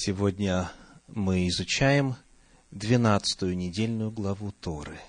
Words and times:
Сегодня 0.00 0.70
мы 1.08 1.48
изучаем 1.48 2.14
двенадцатую 2.70 3.56
недельную 3.56 4.12
главу 4.12 4.52
Торы, 4.52 5.00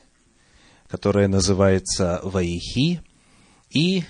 которая 0.87 1.27
называется 1.27 2.19
Ваихи, 2.23 3.03
и 3.69 4.03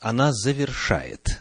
она 0.00 0.34
завершает 0.34 1.40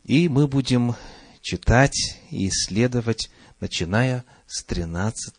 и 0.10 0.28
мы 0.28 0.48
будем 0.48 0.96
читать 1.40 2.18
и 2.32 2.50
исследовать, 2.50 3.30
начиная 3.60 4.26
с 4.48 4.64
13 4.64 5.36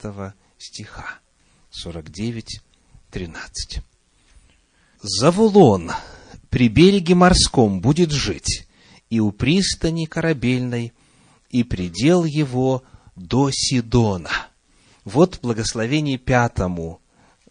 стиха. 0.58 1.18
49, 1.70 2.60
13. 3.10 3.80
«Завулон 5.02 5.90
при 6.50 6.68
береге 6.68 7.16
морском 7.16 7.80
будет 7.80 8.12
жить, 8.12 8.68
и 9.08 9.18
у 9.18 9.32
пристани 9.32 10.04
корабельной, 10.04 10.92
и 11.50 11.64
предел 11.64 12.24
его 12.24 12.84
до 13.16 13.50
Сидона». 13.50 14.30
Вот 15.04 15.40
благословение 15.42 16.16
пятому 16.16 17.00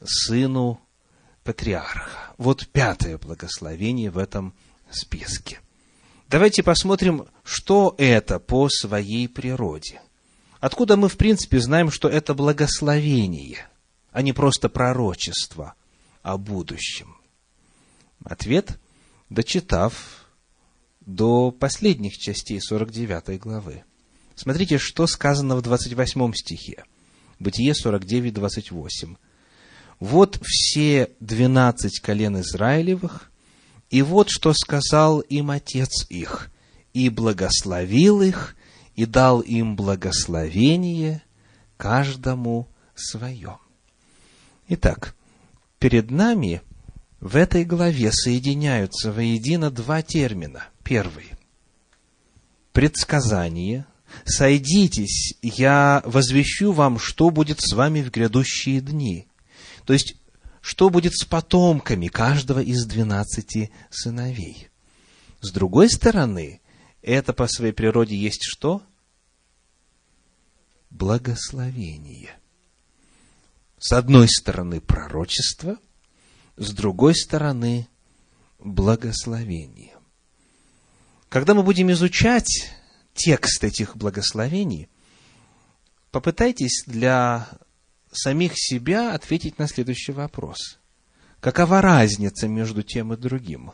сыну 0.01 0.79
патриарха. 1.43 2.33
Вот 2.37 2.69
пятое 2.69 3.17
благословение 3.17 4.09
в 4.09 4.17
этом 4.17 4.53
списке– 4.89 5.59
Давайте 6.29 6.61
посмотрим, 6.61 7.25
что 7.43 7.95
это 7.97 8.37
по 8.37 8.69
своей 8.69 9.27
природе. 9.27 9.99
Откуда 10.59 10.95
мы, 10.95 11.09
в 11.09 11.17
принципе, 11.17 11.59
знаем, 11.59 11.89
что 11.89 12.07
это 12.07 12.35
благословение, 12.35 13.67
а 14.11 14.21
не 14.21 14.31
просто 14.31 14.69
пророчество 14.69 15.73
о 16.21 16.37
будущем? 16.37 17.15
Ответ, 18.23 18.77
дочитав 19.31 20.27
до 20.99 21.49
последних 21.49 22.15
частей 22.19 22.61
49 22.61 23.39
главы. 23.39 23.83
Смотрите, 24.35 24.77
что 24.77 25.07
сказано 25.07 25.55
в 25.55 25.63
28 25.63 26.33
стихе. 26.35 26.83
Бытие 27.39 27.73
49, 27.73 28.35
28. 28.35 29.15
«Вот 29.99 30.39
все 30.43 31.09
двенадцать 31.19 31.99
колен 31.99 32.39
Израилевых, 32.39 33.28
и 33.89 34.01
вот 34.01 34.29
что 34.29 34.53
сказал 34.53 35.19
им 35.21 35.51
отец 35.51 36.05
их, 36.09 36.51
и 36.93 37.09
благословил 37.09 38.21
их, 38.21 38.55
и 38.95 39.05
дал 39.05 39.39
им 39.41 39.75
благословение 39.75 41.23
каждому 41.77 42.67
свое. 42.95 43.57
Итак, 44.67 45.15
перед 45.79 46.11
нами 46.11 46.61
в 47.19 47.35
этой 47.35 47.65
главе 47.65 48.11
соединяются 48.11 49.11
воедино 49.11 49.71
два 49.71 50.01
термина. 50.01 50.65
Первый– 50.83 51.31
предсказание. 52.71 53.85
«Сойдитесь, 54.25 55.35
я 55.43 56.01
возвещу 56.03 56.71
вам, 56.71 56.97
что 56.97 57.29
будет 57.29 57.59
с 57.61 57.73
вами 57.73 58.01
в 58.01 58.09
грядущие 58.09 58.81
дни». 58.81 59.27
То 59.85 59.93
есть, 59.93 60.15
что 60.61 60.89
будет 60.89 61.13
с 61.13 61.25
потомками 61.25 62.07
каждого 62.07 62.59
из 62.59 62.85
двенадцати 62.85 63.71
сыновей. 63.89 64.69
С 65.41 65.51
другой 65.51 65.89
стороны, 65.89 66.61
это 67.01 67.33
по 67.33 67.47
своей 67.47 67.73
природе 67.73 68.15
есть 68.15 68.43
что? 68.43 68.83
Благословение. 70.89 72.37
С 73.77 73.93
одной 73.93 74.27
стороны 74.27 74.81
пророчество, 74.81 75.77
с 76.57 76.71
другой 76.73 77.15
стороны 77.15 77.87
благословение. 78.59 79.95
Когда 81.29 81.53
мы 81.53 81.63
будем 81.63 81.91
изучать 81.91 82.73
текст 83.13 83.63
этих 83.63 83.95
благословений, 83.95 84.89
попытайтесь 86.11 86.83
для 86.85 87.47
самих 88.11 88.53
себя 88.55 89.13
ответить 89.13 89.59
на 89.59 89.67
следующий 89.67 90.11
вопрос. 90.11 90.79
Какова 91.39 91.81
разница 91.81 92.47
между 92.47 92.83
тем 92.83 93.13
и 93.13 93.17
другим? 93.17 93.71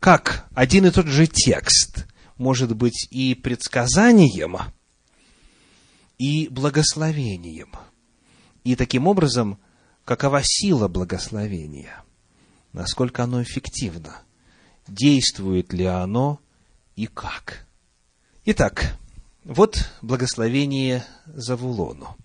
Как 0.00 0.46
один 0.54 0.86
и 0.86 0.90
тот 0.90 1.06
же 1.06 1.26
текст 1.26 2.06
может 2.36 2.76
быть 2.76 3.08
и 3.10 3.34
предсказанием, 3.34 4.56
и 6.18 6.48
благословением? 6.48 7.72
И 8.64 8.76
таким 8.76 9.06
образом, 9.06 9.58
какова 10.04 10.40
сила 10.42 10.88
благословения? 10.88 12.02
Насколько 12.72 13.24
оно 13.24 13.42
эффективно? 13.42 14.22
Действует 14.86 15.72
ли 15.72 15.86
оно 15.86 16.40
и 16.96 17.06
как? 17.06 17.66
Итак, 18.44 18.98
вот 19.44 19.90
благословение 20.02 21.04
Завулону. 21.26 22.16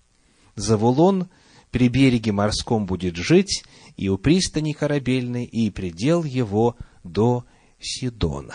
Завулон 0.56 1.28
при 1.70 1.88
береге 1.88 2.32
морском 2.32 2.86
будет 2.86 3.16
жить, 3.16 3.64
и 3.96 4.08
у 4.08 4.18
пристани 4.18 4.72
корабельной, 4.72 5.44
и 5.44 5.70
предел 5.70 6.24
его 6.24 6.76
до 7.04 7.44
Сидона. 7.78 8.54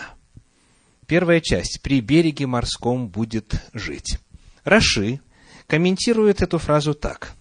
Первая 1.06 1.40
часть. 1.40 1.80
При 1.82 2.00
береге 2.00 2.46
морском 2.46 3.08
будет 3.08 3.62
жить. 3.72 4.18
Раши 4.64 5.20
комментирует 5.66 6.42
эту 6.42 6.58
фразу 6.58 6.94
так. 6.94 7.34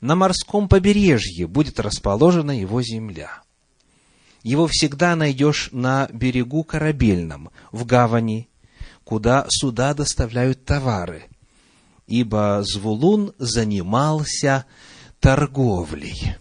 На 0.00 0.14
морском 0.14 0.68
побережье 0.68 1.46
будет 1.46 1.80
расположена 1.80 2.52
его 2.52 2.82
земля. 2.82 3.42
Его 4.42 4.68
всегда 4.68 5.16
найдешь 5.16 5.70
на 5.72 6.08
берегу 6.12 6.62
корабельном, 6.62 7.50
в 7.72 7.84
гавани, 7.84 8.48
куда 9.02 9.46
суда 9.48 9.94
доставляют 9.94 10.64
товары– 10.64 11.24
ибо 12.08 12.64
Звулун 12.64 13.34
занимался 13.38 14.64
торговлей. 15.20 16.36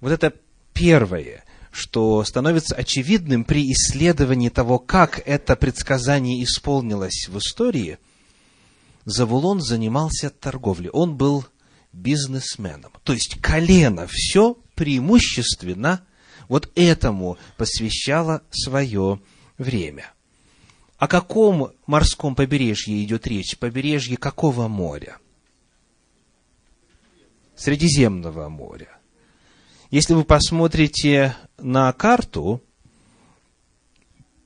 Вот 0.00 0.10
это 0.10 0.32
первое, 0.72 1.44
что 1.70 2.24
становится 2.24 2.74
очевидным 2.74 3.44
при 3.44 3.70
исследовании 3.70 4.48
того, 4.48 4.78
как 4.78 5.22
это 5.26 5.54
предсказание 5.56 6.42
исполнилось 6.42 7.28
в 7.28 7.38
истории, 7.38 7.98
Завулон 9.04 9.60
занимался 9.60 10.30
торговлей. 10.30 10.90
Он 10.90 11.16
был 11.16 11.44
бизнесменом. 11.92 12.92
То 13.04 13.12
есть 13.12 13.40
колено 13.40 14.06
все 14.08 14.56
преимущественно 14.74 16.04
вот 16.48 16.70
этому 16.76 17.36
посвящало 17.56 18.42
свое 18.50 19.20
время. 19.58 20.12
О 21.02 21.08
каком 21.08 21.72
морском 21.88 22.36
побережье 22.36 23.02
идет 23.02 23.26
речь? 23.26 23.58
Побережье 23.58 24.16
какого 24.16 24.68
моря? 24.68 25.18
Средиземного 27.56 28.48
моря. 28.48 29.00
Если 29.90 30.14
вы 30.14 30.22
посмотрите 30.22 31.34
на 31.58 31.92
карту 31.92 32.62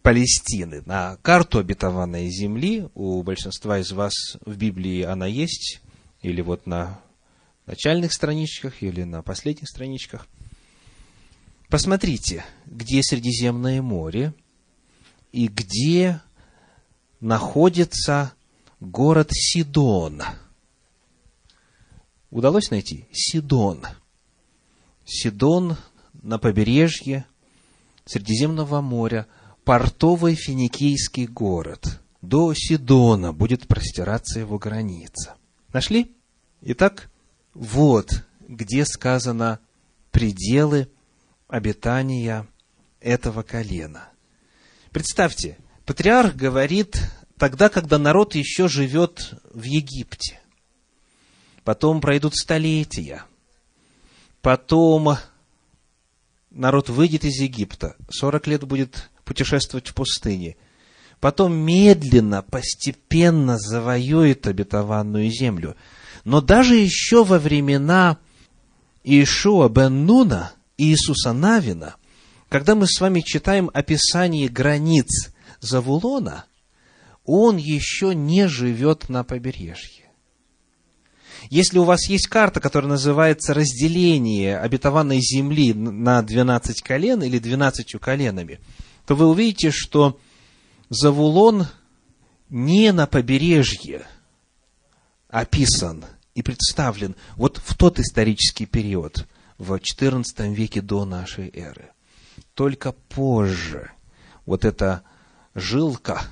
Палестины, 0.00 0.80
на 0.86 1.18
карту 1.20 1.58
обетованной 1.58 2.30
земли, 2.30 2.88
у 2.94 3.22
большинства 3.22 3.78
из 3.80 3.92
вас 3.92 4.14
в 4.46 4.56
Библии 4.56 5.02
она 5.02 5.26
есть, 5.26 5.82
или 6.22 6.40
вот 6.40 6.66
на 6.66 7.02
начальных 7.66 8.14
страничках, 8.14 8.82
или 8.82 9.02
на 9.02 9.20
последних 9.22 9.68
страничках. 9.68 10.26
Посмотрите, 11.68 12.46
где 12.64 13.02
Средиземное 13.02 13.82
море 13.82 14.32
и 15.32 15.48
где 15.48 16.22
находится 17.26 18.34
город 18.78 19.30
Сидон. 19.32 20.22
Удалось 22.30 22.70
найти? 22.70 23.08
Сидон. 23.10 23.82
Сидон 25.04 25.76
на 26.22 26.38
побережье 26.38 27.26
Средиземного 28.04 28.80
моря, 28.80 29.26
портовый 29.64 30.36
финикийский 30.36 31.26
город. 31.26 32.00
До 32.22 32.54
Сидона 32.54 33.32
будет 33.32 33.66
простираться 33.66 34.38
его 34.38 34.58
граница. 34.60 35.34
Нашли? 35.72 36.14
Итак, 36.60 37.10
вот 37.54 38.24
где 38.46 38.84
сказано 38.84 39.58
пределы 40.12 40.88
обитания 41.48 42.46
этого 43.00 43.42
колена. 43.42 44.10
Представьте, 44.92 45.58
патриарх 45.86 46.34
говорит 46.36 47.00
тогда, 47.38 47.68
когда 47.68 47.98
народ 47.98 48.34
еще 48.34 48.68
живет 48.68 49.34
в 49.54 49.62
Египте. 49.62 50.40
Потом 51.64 52.00
пройдут 52.00 52.34
столетия. 52.34 53.24
Потом 54.42 55.16
народ 56.50 56.88
выйдет 56.88 57.24
из 57.24 57.40
Египта. 57.40 57.96
40 58.10 58.46
лет 58.48 58.64
будет 58.64 59.10
путешествовать 59.24 59.88
в 59.88 59.94
пустыне. 59.94 60.56
Потом 61.20 61.54
медленно, 61.54 62.42
постепенно 62.42 63.58
завоюет 63.58 64.46
обетованную 64.46 65.30
землю. 65.30 65.76
Но 66.24 66.40
даже 66.40 66.76
еще 66.76 67.24
во 67.24 67.38
времена 67.38 68.18
Иешуа 69.02 69.68
бен 69.68 70.04
Нуна, 70.04 70.52
Иисуса 70.76 71.32
Навина, 71.32 71.96
когда 72.48 72.74
мы 72.74 72.86
с 72.86 73.00
вами 73.00 73.20
читаем 73.20 73.70
описание 73.72 74.48
границ 74.48 75.32
Завулона, 75.66 76.46
он 77.24 77.56
еще 77.56 78.14
не 78.14 78.48
живет 78.48 79.08
на 79.08 79.24
побережье. 79.24 80.06
Если 81.50 81.78
у 81.78 81.84
вас 81.84 82.08
есть 82.08 82.28
карта, 82.28 82.60
которая 82.60 82.90
называется 82.90 83.54
«Разделение 83.54 84.58
обетованной 84.58 85.20
земли 85.20 85.74
на 85.74 86.22
12 86.22 86.82
колен» 86.82 87.22
или 87.22 87.38
«12 87.38 87.98
коленами», 87.98 88.60
то 89.04 89.14
вы 89.14 89.26
увидите, 89.26 89.70
что 89.70 90.18
Завулон 90.88 91.66
не 92.48 92.92
на 92.92 93.06
побережье 93.06 94.06
описан 95.28 96.04
и 96.34 96.42
представлен 96.42 97.16
вот 97.36 97.60
в 97.64 97.76
тот 97.76 97.98
исторический 97.98 98.66
период, 98.66 99.26
в 99.58 99.72
XIV 99.74 100.54
веке 100.54 100.80
до 100.80 101.04
нашей 101.04 101.50
эры. 101.52 101.90
Только 102.54 102.92
позже 102.92 103.90
вот 104.44 104.64
эта 104.64 105.02
жилка 105.56 106.22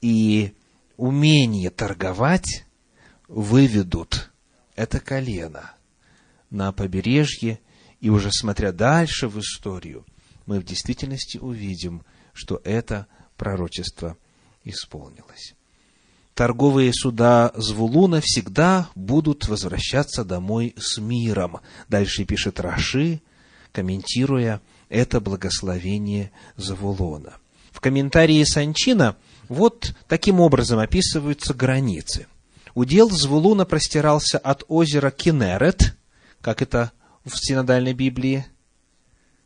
и 0.00 0.54
умение 0.96 1.70
торговать 1.70 2.64
выведут 3.28 4.32
это 4.74 5.00
колено 5.00 5.72
на 6.50 6.72
побережье, 6.72 7.60
и 8.00 8.10
уже 8.10 8.30
смотря 8.32 8.72
дальше 8.72 9.28
в 9.28 9.38
историю, 9.38 10.04
мы 10.46 10.60
в 10.60 10.64
действительности 10.64 11.38
увидим, 11.38 12.02
что 12.32 12.60
это 12.64 13.06
пророчество 13.36 14.16
исполнилось. 14.64 15.54
Торговые 16.34 16.92
суда 16.92 17.52
Звулуна 17.54 18.20
всегда 18.22 18.88
будут 18.94 19.48
возвращаться 19.48 20.24
домой 20.24 20.74
с 20.76 20.98
миром. 20.98 21.60
Дальше 21.88 22.24
пишет 22.24 22.60
Раши, 22.60 23.22
комментируя 23.72 24.60
это 24.88 25.20
благословение 25.20 26.30
Завулона. 26.56 27.38
В 27.76 27.80
комментарии 27.80 28.42
Санчина 28.42 29.16
вот 29.50 29.94
таким 30.08 30.40
образом 30.40 30.78
описываются 30.78 31.52
границы. 31.52 32.26
Удел 32.72 33.10
Звулуна 33.10 33.66
простирался 33.66 34.38
от 34.38 34.64
озера 34.68 35.10
Кинерет, 35.10 35.94
как 36.40 36.62
это 36.62 36.92
в 37.26 37.36
синодальной 37.36 37.92
Библии. 37.92 38.46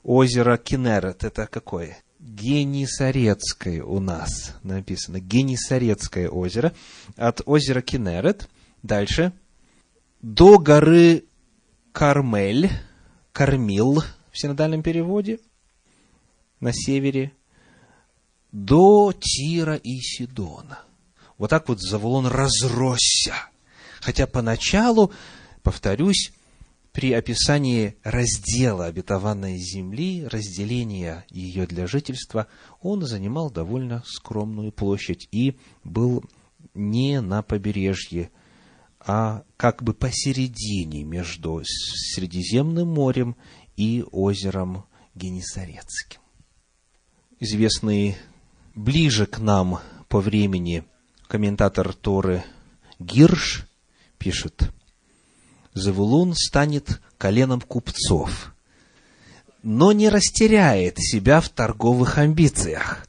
Озеро 0.04 0.58
Кинерет, 0.58 1.24
это 1.24 1.48
какое? 1.48 1.98
Генисарецкое 2.20 3.82
у 3.82 3.98
нас 3.98 4.54
написано. 4.62 5.18
Генисарецкое 5.18 6.28
озеро. 6.28 6.72
От 7.16 7.42
озера 7.46 7.80
Кинерет. 7.80 8.48
Дальше. 8.84 9.32
До 10.22 10.60
горы 10.60 11.24
Кармель. 11.90 12.70
Кармил 13.32 14.04
в 14.30 14.38
синодальном 14.38 14.84
переводе. 14.84 15.40
На 16.60 16.72
севере. 16.72 17.32
До 18.52 19.12
Тира 19.12 19.76
и 19.76 19.99
Сидона. 19.99 20.81
Вот 21.38 21.50
так 21.50 21.69
вот 21.69 21.81
Завулон 21.81 22.26
разросся. 22.26 23.35
Хотя 24.00 24.26
поначалу, 24.26 25.12
повторюсь, 25.62 26.32
при 26.93 27.12
описании 27.12 27.97
раздела 28.02 28.87
обетованной 28.87 29.56
земли, 29.58 30.26
разделения 30.26 31.25
ее 31.31 31.67
для 31.67 31.87
жительства, 31.87 32.49
он 32.81 33.06
занимал 33.06 33.50
довольно 33.50 34.02
скромную 34.05 34.73
площадь 34.73 35.29
и 35.31 35.56
был 35.85 36.25
не 36.75 37.20
на 37.20 37.43
побережье, 37.43 38.31
а 38.99 39.44
как 39.56 39.82
бы 39.82 39.94
посередине 39.94 41.04
между 41.04 41.62
Средиземным 41.64 42.88
морем 42.88 43.37
и 43.76 44.04
озером 44.11 44.85
Генесарецким. 45.14 46.21
Известный 47.38 48.16
ближе 48.80 49.26
к 49.26 49.38
нам 49.38 49.80
по 50.08 50.20
времени 50.20 50.84
комментатор 51.28 51.92
Торы 51.92 52.42
Гирш 52.99 53.66
пишет, 54.18 54.70
Завулун 55.75 56.34
станет 56.34 57.00
коленом 57.18 57.60
купцов, 57.60 58.54
но 59.62 59.92
не 59.92 60.08
растеряет 60.08 60.99
себя 60.99 61.40
в 61.40 61.50
торговых 61.50 62.18
амбициях. 62.18 63.06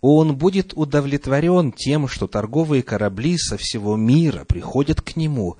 Он 0.00 0.36
будет 0.36 0.74
удовлетворен 0.74 1.72
тем, 1.72 2.06
что 2.06 2.26
торговые 2.26 2.82
корабли 2.82 3.38
со 3.38 3.56
всего 3.56 3.96
мира 3.96 4.44
приходят 4.44 5.00
к 5.00 5.16
нему, 5.16 5.56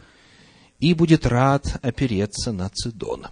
и 0.78 0.94
будет 0.94 1.26
рад 1.26 1.78
опереться 1.82 2.52
на 2.52 2.68
Цидон. 2.68 3.28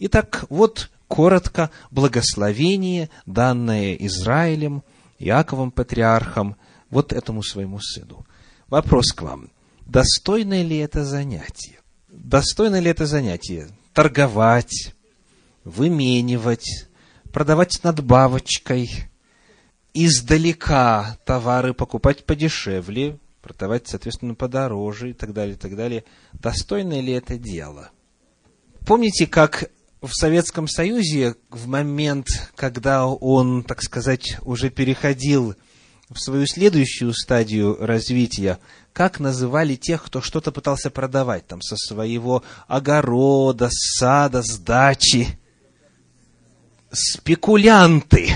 Итак, 0.00 0.44
вот 0.50 0.90
коротко 1.08 1.70
благословение, 1.90 3.10
данное 3.26 3.94
Израилем, 3.94 4.82
Иаковом 5.20 5.70
патриархом– 5.70 6.56
вот 6.90 7.12
этому 7.12 7.42
своему 7.42 7.78
сыну. 7.80 8.26
Вопрос 8.68 9.12
к 9.12 9.22
вам. 9.22 9.50
Достойно 9.86 10.62
ли 10.62 10.76
это 10.76 11.04
занятие? 11.04 11.78
Достойно 12.08 12.78
ли 12.80 12.90
это 12.90 13.06
занятие? 13.06 13.68
Торговать, 13.92 14.94
выменивать, 15.64 16.88
продавать 17.32 17.80
надбавочкой, 17.82 18.90
издалека 19.94 21.16
товары 21.24 21.74
покупать 21.74 22.24
подешевле, 22.24 23.18
продавать, 23.42 23.88
соответственно, 23.88 24.34
подороже 24.34 25.10
и 25.10 25.12
так 25.12 25.32
далее, 25.32 25.54
и 25.54 25.58
так 25.58 25.74
далее. 25.76 26.04
Достойно 26.32 27.00
ли 27.00 27.12
это 27.12 27.36
дело? 27.36 27.90
Помните, 28.86 29.26
как 29.26 29.70
в 30.00 30.12
Советском 30.12 30.66
Союзе 30.66 31.34
в 31.50 31.66
момент, 31.66 32.26
когда 32.56 33.06
он, 33.06 33.62
так 33.62 33.82
сказать, 33.82 34.38
уже 34.42 34.70
переходил 34.70 35.54
в 36.08 36.18
свою 36.18 36.46
следующую 36.46 37.12
стадию 37.12 37.76
развития, 37.78 38.58
как 38.92 39.20
называли 39.20 39.76
тех, 39.76 40.02
кто 40.02 40.20
что-то 40.20 40.52
пытался 40.52 40.90
продавать 40.90 41.46
там 41.46 41.60
со 41.60 41.76
своего 41.76 42.42
огорода, 42.66 43.68
сада, 43.70 44.42
с 44.42 44.58
дачи. 44.58 45.38
Спекулянты. 46.90 48.30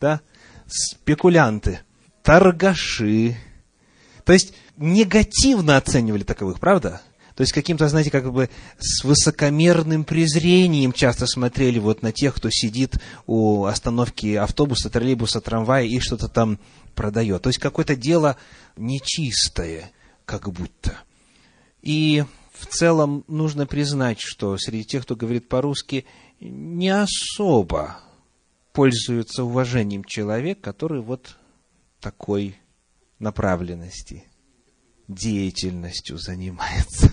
Да? 0.00 0.20
Спекулянты. 0.66 1.80
Торгаши. 2.22 3.36
То 4.24 4.32
есть, 4.32 4.54
негативно 4.76 5.76
оценивали 5.76 6.24
таковых, 6.24 6.58
правда? 6.58 7.02
То 7.34 7.40
есть 7.40 7.52
каким-то, 7.52 7.88
знаете, 7.88 8.10
как 8.10 8.32
бы 8.32 8.48
с 8.78 9.02
высокомерным 9.02 10.04
презрением 10.04 10.92
часто 10.92 11.26
смотрели 11.26 11.80
вот 11.80 12.02
на 12.02 12.12
тех, 12.12 12.34
кто 12.34 12.48
сидит 12.50 12.98
у 13.26 13.64
остановки 13.64 14.34
автобуса, 14.34 14.88
троллейбуса, 14.88 15.40
трамвая 15.40 15.84
и 15.84 15.98
что-то 15.98 16.28
там 16.28 16.60
продает. 16.94 17.42
То 17.42 17.48
есть 17.48 17.58
какое-то 17.58 17.96
дело 17.96 18.36
нечистое, 18.76 19.90
как 20.24 20.48
будто. 20.52 20.96
И 21.82 22.24
в 22.52 22.66
целом 22.66 23.24
нужно 23.26 23.66
признать, 23.66 24.20
что 24.20 24.56
среди 24.56 24.84
тех, 24.84 25.02
кто 25.02 25.16
говорит 25.16 25.48
по-русски, 25.48 26.06
не 26.40 26.90
особо 26.90 27.98
пользуется 28.72 29.42
уважением 29.42 30.04
человек, 30.04 30.60
который 30.60 31.02
вот 31.02 31.36
такой 32.00 32.56
направленности, 33.18 34.24
деятельностью 35.08 36.16
занимается. 36.16 37.12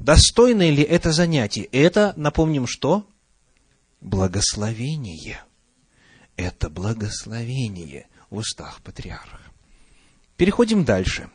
Достойно 0.00 0.70
ли 0.70 0.82
это 0.82 1.12
занятие? 1.12 1.64
Это, 1.64 2.14
напомним, 2.16 2.66
что? 2.66 3.06
Благословение. 4.00 5.44
Это 6.36 6.70
благословение 6.70 8.08
в 8.30 8.38
устах 8.38 8.80
патриарха. 8.80 9.40
Переходим 10.38 10.84
дальше, 10.84 11.28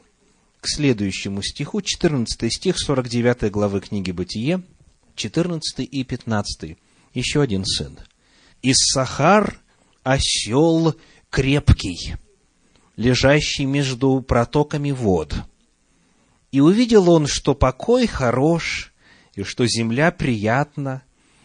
к 0.61 0.67
следующему 0.67 1.43
стиху, 1.43 1.83
14 1.83 2.51
стих 2.51 2.79
49 2.79 3.51
главы 3.51 3.81
книги 3.81 4.09
Бытие, 4.09 4.63
14 5.15 5.81
и 5.81 6.03
15. 6.03 6.77
Еще 7.13 7.41
один 7.41 7.65
сын. 7.65 7.99
Иссахар– 8.63 9.61
осел 10.03 10.95
крепкий, 11.29 12.15
лежащий 12.95 13.65
между 13.65 14.21
протоками 14.21 14.89
вод– 14.89 15.35
и 16.55 16.61
увидел 16.61 17.09
он, 17.09 17.27
что 17.27 17.53
покой 17.53 18.07
хорош, 18.07 18.93
и 19.33 19.43
что 19.43 19.67
земля 19.67 20.09
приятна, 20.09 21.03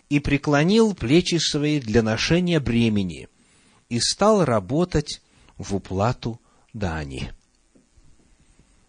и 0.08 0.20
преклонил 0.20 0.94
плечи 0.94 1.34
свои 1.38 1.80
для 1.80 2.04
ношения 2.04 2.60
бремени, 2.60 3.26
и 3.88 3.98
стал 3.98 4.44
работать 4.44 5.20
в 5.58 5.74
уплату 5.74 6.40
дани. 6.72 7.32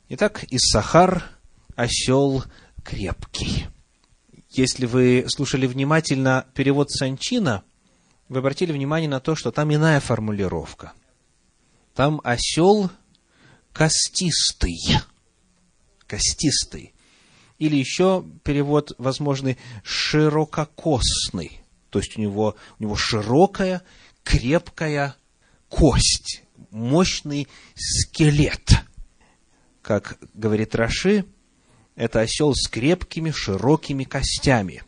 Итак, 0.10 0.46
Иссахар– 0.52 1.24
осел 1.76 2.44
крепкий. 2.84 3.66
Если 4.52 4.86
вы 4.86 5.26
слушали 5.28 5.66
внимательно 5.66 6.46
перевод 6.54 6.92
Санчина, 6.92 7.64
вы 8.30 8.38
обратили 8.38 8.72
внимание 8.72 9.10
на 9.10 9.22
то, 9.22 9.36
что 9.36 9.52
там 9.52 9.74
иная 9.74 10.00
формулировка. 10.00 10.94
Там 11.96 12.22
осел 12.24 12.92
костистый– 13.74 14.78
костистый. 16.12 16.94
Или 17.58 17.78
еще 17.78 18.26
перевод 18.44 18.94
возможный 18.98 19.58
ширококосный. 19.84 21.62
То 21.90 22.00
есть 22.00 22.18
у 22.18 22.22
него, 22.22 22.56
у 22.80 22.84
него 22.84 22.96
широкая, 22.98 23.82
крепкая 24.24 25.16
кость, 25.70 26.44
мощный 26.70 27.48
скелет. 27.76 28.72
Как 29.82 30.18
говорит 30.34 30.76
Раши, 30.76 31.26
это 31.96 32.20
осел 32.20 32.54
с 32.54 32.68
крепкими, 32.68 33.32
широкими 33.32 34.04
костями. 34.04 34.84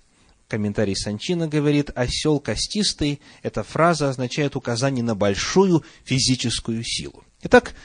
Комментарий 0.50 0.96
Санчина 0.96 1.48
говорит, 1.48 1.89
осел 1.96 2.39
костистый, 2.42 3.22
эта 3.44 3.63
фраза 3.63 4.10
означает 4.10 4.58
указание 4.58 5.03
на 5.03 5.15
большую 5.15 5.86
физическую 6.03 6.84
силу. 6.84 7.24
Итак, 7.44 7.75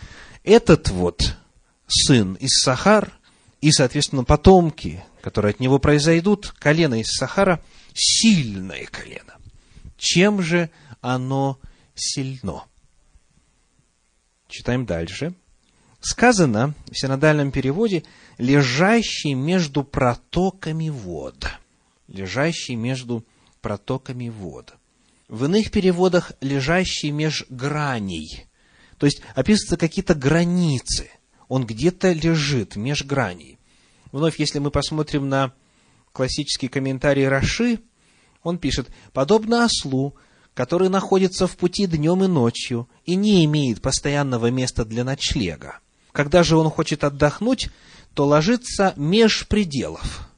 этот 0.43 0.91
вот 0.91 1.37
сын 1.87 2.35
из 2.35 2.63
Сахар, 2.63 3.13
и, 3.61 3.73
соответственно, 3.73 4.25
потомки, 4.25 5.03
которые 5.21 5.51
от 5.51 5.61
него 5.61 5.79
произойдут, 5.79 6.55
колено 6.59 7.01
из 7.01 7.09
Сахара, 7.09 7.63
сильное 7.95 8.87
колено. 8.87 9.35
Чем 9.97 10.41
же 10.41 10.71
оно 11.01 11.59
сильно? 11.95 12.65
Читаем 14.49 14.87
дальше. 14.87 15.35
Сказано 16.01 16.75
в 16.87 16.95
синодальном 16.95 17.51
переводе 17.51 18.05
«лежащий 18.39 19.35
между 19.35 19.83
протоками 19.83 20.89
вод». 20.89 21.49
Лежащий 22.07 22.77
между 22.77 23.27
протоками 23.61 24.29
вод. 24.29 24.75
В 25.29 25.47
иных 25.47 25.73
переводах 25.73 26.33
«лежащий 26.41 27.11
меж 27.11 27.45
граней». 27.51 28.47
То 28.99 29.07
есть 29.07 29.21
описываются 29.35 29.77
какие-то 29.77 30.15
границы– 30.15 31.11
он 31.49 31.67
где-то 31.67 32.13
лежит 32.13 32.77
меж 32.77 33.05
граней. 33.05 33.59
Вновь, 34.13 34.39
если 34.39 34.59
мы 34.59 34.71
посмотрим 34.71 35.29
на 35.29 35.53
классический 36.13 36.69
комментарий 36.69 37.29
Раши, 37.29 37.81
он 38.43 38.59
пишет, 38.59 38.89
подобно 39.13 39.65
ослу, 39.65 40.15
который 40.55 40.89
находится 40.89 41.47
в 41.47 41.57
пути 41.57 41.87
днем 41.87 42.25
и 42.25 42.27
ночью 42.27 42.89
и 43.05 43.15
не 43.15 43.45
имеет 43.45 43.81
постоянного 43.81 44.51
места 44.51 44.85
для 44.85 45.05
ночлега. 45.05 45.79
Когда 46.13 46.43
же 46.43 46.57
он 46.57 46.71
хочет 46.71 47.05
отдохнуть, 47.05 47.69
то 48.15 48.27
ложится 48.27 48.95
меж 48.97 49.47
пределов, 49.47 50.29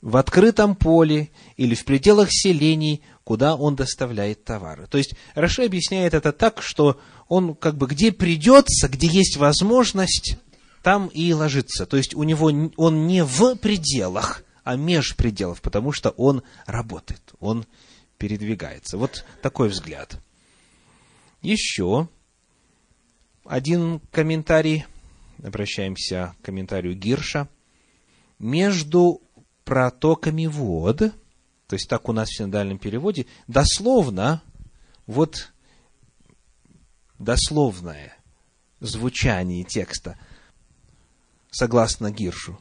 в 0.00 0.16
открытом 0.16 0.74
поле 0.74 1.30
или 1.56 1.74
в 1.74 1.84
пределах 1.84 2.28
селений, 2.30 3.02
куда 3.24 3.54
он 3.54 3.76
доставляет 3.76 4.44
товары. 4.44 4.86
То 4.86 4.96
есть 4.96 5.14
Раши 5.34 5.64
объясняет 5.64 6.14
это 6.14 6.32
так, 6.32 6.62
что 6.62 6.98
он 7.30 7.54
как 7.54 7.76
бы 7.76 7.86
где 7.86 8.10
придется, 8.10 8.88
где 8.88 9.06
есть 9.06 9.36
возможность, 9.36 10.36
там 10.82 11.06
и 11.06 11.32
ложится. 11.32 11.86
То 11.86 11.96
есть 11.96 12.12
у 12.14 12.24
него 12.24 12.50
он 12.76 13.06
не 13.06 13.24
в 13.24 13.54
пределах, 13.54 14.42
а 14.64 14.74
меж 14.74 15.14
пределов, 15.14 15.62
потому 15.62 15.92
что 15.92 16.10
он 16.10 16.42
работает, 16.66 17.22
он 17.38 17.66
передвигается. 18.18 18.98
Вот 18.98 19.24
такой 19.42 19.68
взгляд. 19.68 20.20
Еще 21.40 22.08
один 23.44 24.00
комментарий, 24.10 24.84
обращаемся 25.40 26.34
к 26.42 26.46
комментарию 26.46 26.96
Гирша. 26.96 27.48
Между 28.40 29.22
протоками 29.64 30.46
вод, 30.46 30.98
то 30.98 31.12
есть 31.70 31.88
так 31.88 32.08
у 32.08 32.12
нас 32.12 32.28
в 32.28 32.36
синодальном 32.36 32.78
переводе, 32.78 33.26
дословно, 33.46 34.42
вот 35.06 35.52
дословное 37.20 38.16
звучание 38.80 39.62
текста, 39.62 40.18
согласно 41.50 42.10
Гиршу, 42.10 42.58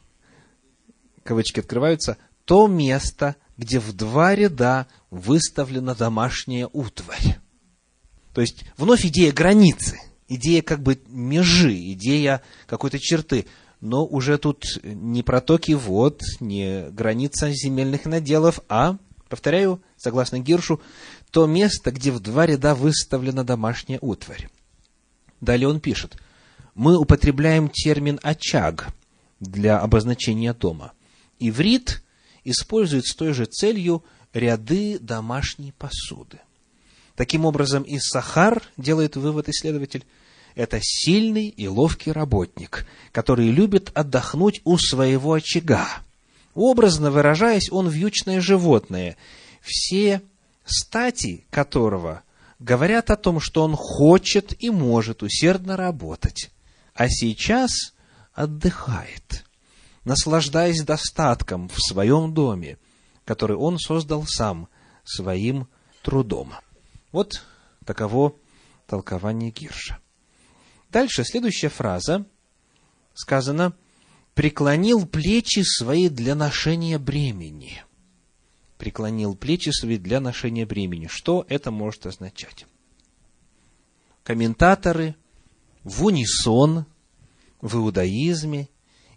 кавычки 1.24 1.62
открываются, 1.62 2.18
то 2.46 2.68
место, 2.68 3.36
где 3.58 3.80
в 3.80 3.94
два 3.94 4.36
ряда 4.36 4.88
выставлена 5.10 5.96
домашняя 5.96 6.68
утварь. 6.72 7.40
То 8.34 8.42
есть, 8.42 8.66
вновь 8.78 9.06
идея 9.06 9.32
границы, 9.32 10.00
идея 10.28 10.62
как 10.62 10.82
бы 10.82 11.00
межи, 11.08 11.74
идея 11.94 12.42
какой-то 12.68 13.00
черты. 13.00 13.46
Но 13.82 14.06
уже 14.06 14.38
тут 14.38 14.66
не 14.84 15.24
протоки 15.24 15.74
вод, 15.74 16.22
не 16.42 16.90
граница 16.90 17.50
земельных 17.52 18.06
наделов, 18.06 18.60
а, 18.68 18.98
повторяю, 19.30 19.82
согласно 19.96 20.40
Гиршу, 20.40 20.82
то 21.32 21.46
место, 21.46 21.92
где 21.92 22.12
в 22.12 22.20
два 22.20 22.46
ряда 22.46 22.76
выставлена 22.76 23.44
домашняя 23.44 24.00
утварь. 24.02 24.50
Далее 25.42 25.68
он 25.68 25.80
пишет, 25.80 26.18
мы 26.76 26.98
употребляем 26.98 27.70
термин 27.70 28.20
«очаг» 28.24 28.88
для 29.40 29.80
обозначения 29.80 30.54
дома. 30.54 30.94
Иврит 31.40 32.04
использует 32.44 33.06
с 33.06 33.16
той 33.16 33.34
же 33.34 33.46
целью 33.46 34.04
ряды 34.34 35.00
домашней 35.00 35.72
посуды. 35.72 36.40
Таким 37.16 37.46
образом, 37.46 37.84
и 37.84 38.00
Сахар, 38.00 38.64
делает 38.78 39.16
вывод 39.16 39.50
исследователь, 39.50 40.06
это 40.56 40.80
сильный 40.82 41.48
и 41.48 41.68
ловкий 41.68 42.12
работник, 42.12 42.86
который 43.12 43.50
любит 43.50 43.92
отдохнуть 43.94 44.62
у 44.64 44.78
своего 44.78 45.34
очага. 45.34 45.88
Образно 46.54 47.12
выражаясь, 47.12 47.72
он 47.72 47.88
вьючное 47.88 48.42
животное, 48.42 49.16
все 49.62 50.22
стати 50.70 51.46
которого 51.50 52.24
говорят 52.60 53.10
о 53.10 53.16
том, 53.16 53.40
что 53.40 53.64
он 53.64 53.76
хочет 53.76 54.62
и 54.62 54.70
может 54.70 55.24
усердно 55.24 55.78
работать, 55.78 56.52
а 56.94 57.08
сейчас 57.10 57.94
отдыхает, 58.34 59.46
наслаждаясь 60.04 60.84
достатком 60.84 61.70
в 61.70 61.80
своем 61.80 62.34
доме, 62.34 62.78
который 63.26 63.58
он 63.58 63.80
создал 63.80 64.26
сам 64.26 64.68
своим 65.04 65.68
трудом. 66.04 66.54
Вот 67.12 67.44
таково 67.86 68.36
толкование 68.88 69.52
Гирша. 69.52 70.00
Дальше, 70.90 71.24
следующая 71.24 71.70
фраза, 71.70 72.26
сказано, 73.14 73.74
преклонил 74.34 75.06
плечи 75.06 75.62
свои 75.62 76.10
для 76.10 76.36
ношения 76.36 76.98
бремени– 76.98 77.84
преклонил 78.80 79.36
плечи 79.36 79.72
свои 79.72 79.98
для 79.98 80.22
ношения 80.22 80.66
бремени. 80.66 81.08
Что 81.08 81.46
это 81.50 81.70
может 81.70 82.06
означать? 82.06 82.66
Комментаторы 84.24 85.16
в 85.84 86.06
унисон 86.06 86.86
в 87.60 87.76
иудаизме 87.76 88.70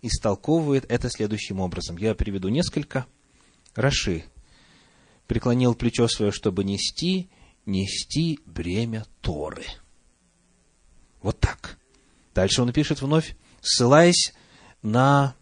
истолковывает 0.02 0.84
это 0.90 1.08
следующим 1.08 1.60
образом. 1.60 1.96
Я 1.96 2.16
приведу 2.16 2.48
несколько. 2.48 3.06
Раши 3.76 4.24
преклонил 5.28 5.76
плечо 5.76 6.08
свое, 6.08 6.32
чтобы 6.32 6.64
нести, 6.64 7.30
нести 7.64 8.40
бремя 8.44 9.06
Торы. 9.20 9.64
Вот 11.22 11.38
так. 11.38 11.78
Дальше 12.34 12.62
он 12.62 12.72
пишет 12.72 13.00
вновь, 13.00 13.36
ссылаясь 13.60 14.34
на 14.82 15.36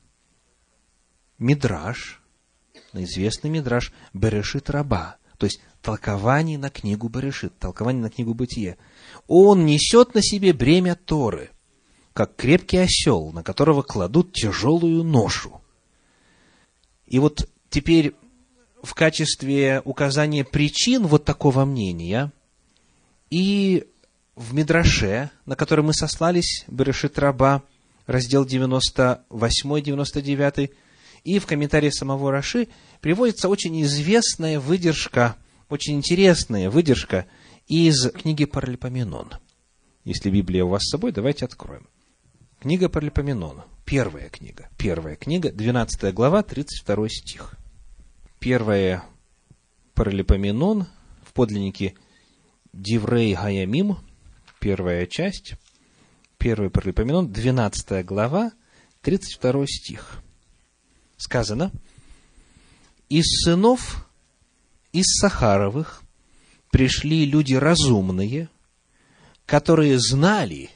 Мидраш, 1.38 2.19
на 2.92 3.04
известный 3.04 3.50
Мидраш 3.50 3.92
Берешит 4.12 4.70
Раба, 4.70 5.16
то 5.38 5.47
есть 5.47 5.61
толкование 5.82 6.59
на 6.59 6.70
книгу 6.70 7.09
Берешит, 7.09 7.59
толкование 7.59 8.02
на 8.02 8.11
книгу 8.11 8.35
Бытие. 8.35 8.76
Он 9.26 9.66
несет 9.66 10.14
на 10.14 10.23
себе 10.23 10.52
бремя 10.52 10.94
Торы, 10.94 11.50
как 12.12 12.37
крепкий 12.37 12.78
осел, 12.78 13.32
на 13.32 13.42
которого 13.42 13.82
кладут 13.82 14.32
тяжелую 14.32 15.02
ношу. 15.04 15.61
И 17.06 17.18
вот 17.18 17.49
теперь 17.70 18.14
в 18.82 18.94
качестве 18.94 19.82
указания 19.85 20.44
причин 20.44 21.06
вот 21.06 21.25
такого 21.25 21.64
мнения 21.64 22.32
и 23.30 23.87
в 24.37 24.54
Мидраше, 24.54 25.30
на 25.47 25.56
который 25.56 25.85
мы 25.85 25.92
сослались, 25.92 26.64
Берешит 26.66 27.18
Раба, 27.18 27.62
раздел 28.06 28.47
98-99, 28.47 30.70
и 31.24 31.38
в 31.38 31.46
комментарии 31.46 31.90
самого 31.90 32.30
Раши 32.30 32.68
приводится 33.00 33.48
очень 33.48 33.80
известная 33.82 34.60
выдержка, 34.60 35.36
очень 35.68 35.94
интересная 35.94 36.70
выдержка 36.70 37.26
из 37.66 38.10
книги 38.10 38.44
Паралипоменон. 38.44 39.32
Если 40.04 40.30
Библия 40.30 40.64
у 40.64 40.68
вас 40.68 40.82
с 40.82 40.90
собой, 40.90 41.12
давайте 41.12 41.44
откроем. 41.44 41.88
Книга 42.58 42.88
Паралипоменон, 42.88 43.62
первая 43.84 44.28
книга, 44.28 44.68
первая 44.76 45.16
книга, 45.16 45.52
12 45.52 46.12
глава, 46.14 46.42
32 46.42 47.08
стих. 47.08 47.54
Первая 48.38 49.04
Паралипоменон 49.94 50.86
в 51.22 51.32
подлиннике 51.32 51.94
Диврей 52.72 53.34
Гаямим, 53.34 53.98
первая 54.58 55.06
часть, 55.06 55.54
первый 56.38 56.70
Паралипоменон, 56.70 57.30
12 57.32 58.04
глава, 58.04 58.52
32 59.02 59.66
стих 59.66 60.22
сказано, 61.20 61.70
из 63.10 63.26
сынов 63.44 64.08
из 64.92 65.04
Сахаровых 65.20 66.02
пришли 66.70 67.26
люди 67.26 67.54
разумные, 67.54 68.48
которые 69.44 69.98
знали, 69.98 70.70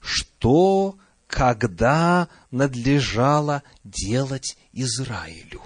что 0.00 0.96
когда 1.26 2.28
надлежало 2.50 3.64
делать 3.82 4.56
Израилю. 4.72 5.62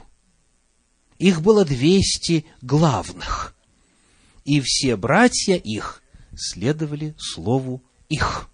Их 1.18 1.42
было 1.42 1.66
двести 1.66 2.46
главных, 2.62 3.54
и 4.44 4.62
все 4.62 4.96
братья 4.96 5.56
их 5.56 6.02
следовали 6.34 7.14
слову 7.18 7.82
их. 8.08 8.48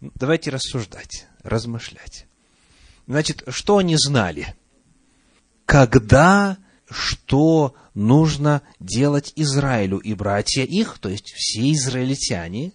Давайте 0.00 0.50
рассуждать, 0.50 1.26
размышлять. 1.42 2.26
Значит, 3.10 3.42
что 3.48 3.78
они 3.78 3.96
знали? 3.96 4.54
Когда 5.66 6.58
что 6.88 7.74
нужно 7.92 8.62
делать 8.78 9.32
Израилю 9.34 9.98
и 9.98 10.14
братья 10.14 10.62
их, 10.62 11.00
то 11.00 11.08
есть 11.08 11.32
все 11.32 11.72
израильтяне, 11.72 12.72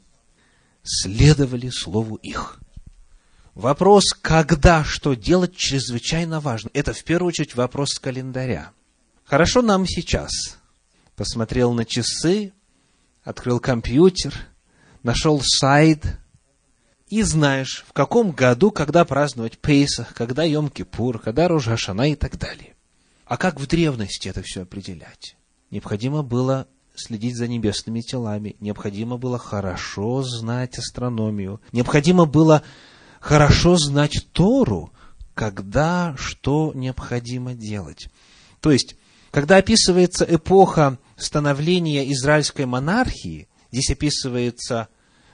следовали 0.83 1.69
слову 1.69 2.15
их. 2.15 2.59
Вопрос, 3.53 4.11
когда 4.21 4.83
что 4.83 5.13
делать, 5.13 5.55
чрезвычайно 5.55 6.41
важен. 6.41 6.69
Это 6.73 6.91
в 6.91 7.01
первую 7.05 7.29
очередь 7.29 7.55
вопрос 7.55 7.93
календаря. 7.93 8.71
Хорошо 9.23 9.61
нам 9.61 9.87
сейчас. 9.87 10.31
Посмотрел 11.15 11.71
на 11.71 11.85
часы, 11.85 12.51
открыл 13.23 13.61
компьютер, 13.61 14.33
нашел 15.01 15.41
сайт– 15.41 16.03
и 17.07 17.21
знаешь, 17.21 17.85
в 17.87 17.93
каком 17.93 18.31
году, 18.31 18.71
когда 18.71 19.05
праздновать 19.05 19.59
Пейсах, 19.59 20.13
когда 20.13 20.45
Йом-Кипур, 20.45 21.19
когда 21.19 21.47
Рожашана 21.47 22.09
и 22.11 22.15
так 22.15 22.37
далее. 22.37 22.75
А 23.25 23.37
как 23.37 23.59
в 23.59 23.67
древности 23.67 24.27
это 24.27 24.41
все 24.41 24.63
определять? 24.63 25.35
Необходимо 25.71 26.23
было 26.23 26.67
следить 26.95 27.35
за 27.35 27.47
небесными 27.47 28.01
телами, 28.01 28.55
необходимо 28.59 29.17
было 29.17 29.37
хорошо 29.37 30.23
знать 30.23 30.77
астрономию, 30.77 31.61
необходимо 31.71 32.25
было 32.25 32.63
хорошо 33.19 33.75
знать 33.77 34.27
Тору, 34.31 34.91
когда 35.33 36.15
что 36.17 36.71
необходимо 36.73 37.53
делать. 37.53 38.07
То 38.61 38.71
есть, 38.71 38.95
когда 39.31 39.57
описывается 39.57 40.25
эпоха 40.27 40.97
становления 41.17 42.11
израильской 42.13 42.65
монархии, 42.65 43.47
здесь 43.71 43.91
описывается, 43.91 44.87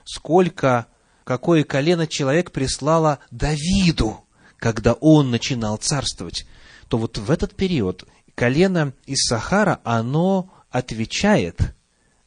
сколько 0.05 0.87
какое 1.23 1.63
колено 1.63 2.07
человек 2.07 2.51
прислало 2.51 3.19
Давиду, 3.31 4.25
когда 4.57 4.93
он 4.93 5.31
начинал 5.31 5.77
царствовать, 5.77 6.45
то 6.87 6.97
вот 6.97 7.17
в 7.17 7.31
этот 7.31 7.55
период 7.55 8.05
колено 8.35 8.93
из 9.05 9.25
Сахара, 9.27 9.79
оно 9.83 10.51
отвечает 10.69 11.75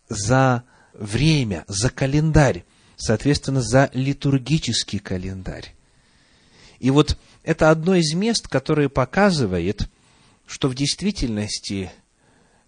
за 0.08 0.64
время, 0.92 1.64
за 1.66 1.90
календарь, 1.90 2.64
соответственно, 2.96 3.62
за 3.62 3.90
литургический 3.92 4.98
календарь. 4.98 5.74
И 6.78 6.90
вот 6.90 7.18
это 7.42 7.70
одно 7.70 7.94
из 7.94 8.14
мест, 8.14 8.48
которое 8.48 8.88
показывает, 8.88 9.88
что 10.46 10.68
в 10.68 10.74
действительности 10.74 11.90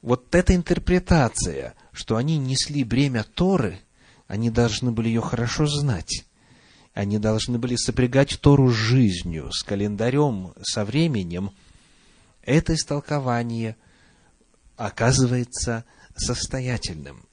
вот 0.02 0.34
эта 0.34 0.54
интерпретация, 0.54 1.74
что 1.92 2.16
они 2.16 2.38
несли 2.38 2.84
бремя 2.84 3.24
Торы, 3.24 3.80
они 4.26 4.50
должны 4.50 4.90
были 4.90 5.08
ее 5.08 5.20
хорошо 5.20 5.66
знать. 5.66 6.24
Они 6.94 7.18
должны 7.18 7.58
были 7.58 7.76
сопрягать 7.76 8.40
Тору 8.40 8.70
с 8.70 8.74
жизнью, 8.74 9.50
с 9.52 9.62
календарем, 9.62 10.54
со 10.62 10.84
временем. 10.84 11.50
Это 12.42 12.74
истолкование 12.74 13.76
оказывается 14.76 15.84
состоятельным. 16.16 17.26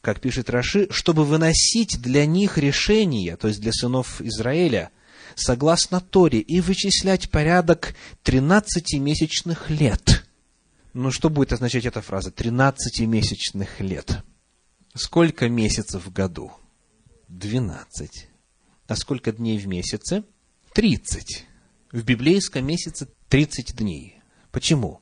Как 0.00 0.20
пишет 0.20 0.48
Раши, 0.48 0.88
чтобы 0.90 1.24
выносить 1.24 2.00
для 2.00 2.24
них 2.24 2.56
решения, 2.56 3.36
то 3.36 3.48
есть 3.48 3.60
для 3.60 3.72
сынов 3.72 4.22
Израиля, 4.22 4.90
согласно 5.34 6.00
Торе, 6.00 6.40
и 6.40 6.60
вычислять 6.60 7.30
порядок 7.30 7.94
13-месячных 8.24 9.68
лет. 9.68 10.24
Ну, 10.94 11.10
что 11.10 11.28
будет 11.28 11.52
означать 11.52 11.84
эта 11.84 12.00
фраза? 12.00 12.30
13-месячных 12.30 13.80
лет. 13.80 14.24
Сколько 14.94 15.48
месяцев 15.48 16.04
в 16.04 16.12
году? 16.12 16.50
Двенадцать. 17.28 18.28
А 18.88 18.96
сколько 18.96 19.30
дней 19.30 19.56
в 19.58 19.68
месяце? 19.68 20.24
Тридцать. 20.74 21.46
В 21.92 22.02
библейском 22.02 22.66
месяце 22.66 23.08
тридцать 23.28 23.76
дней. 23.76 24.20
Почему? 24.50 25.00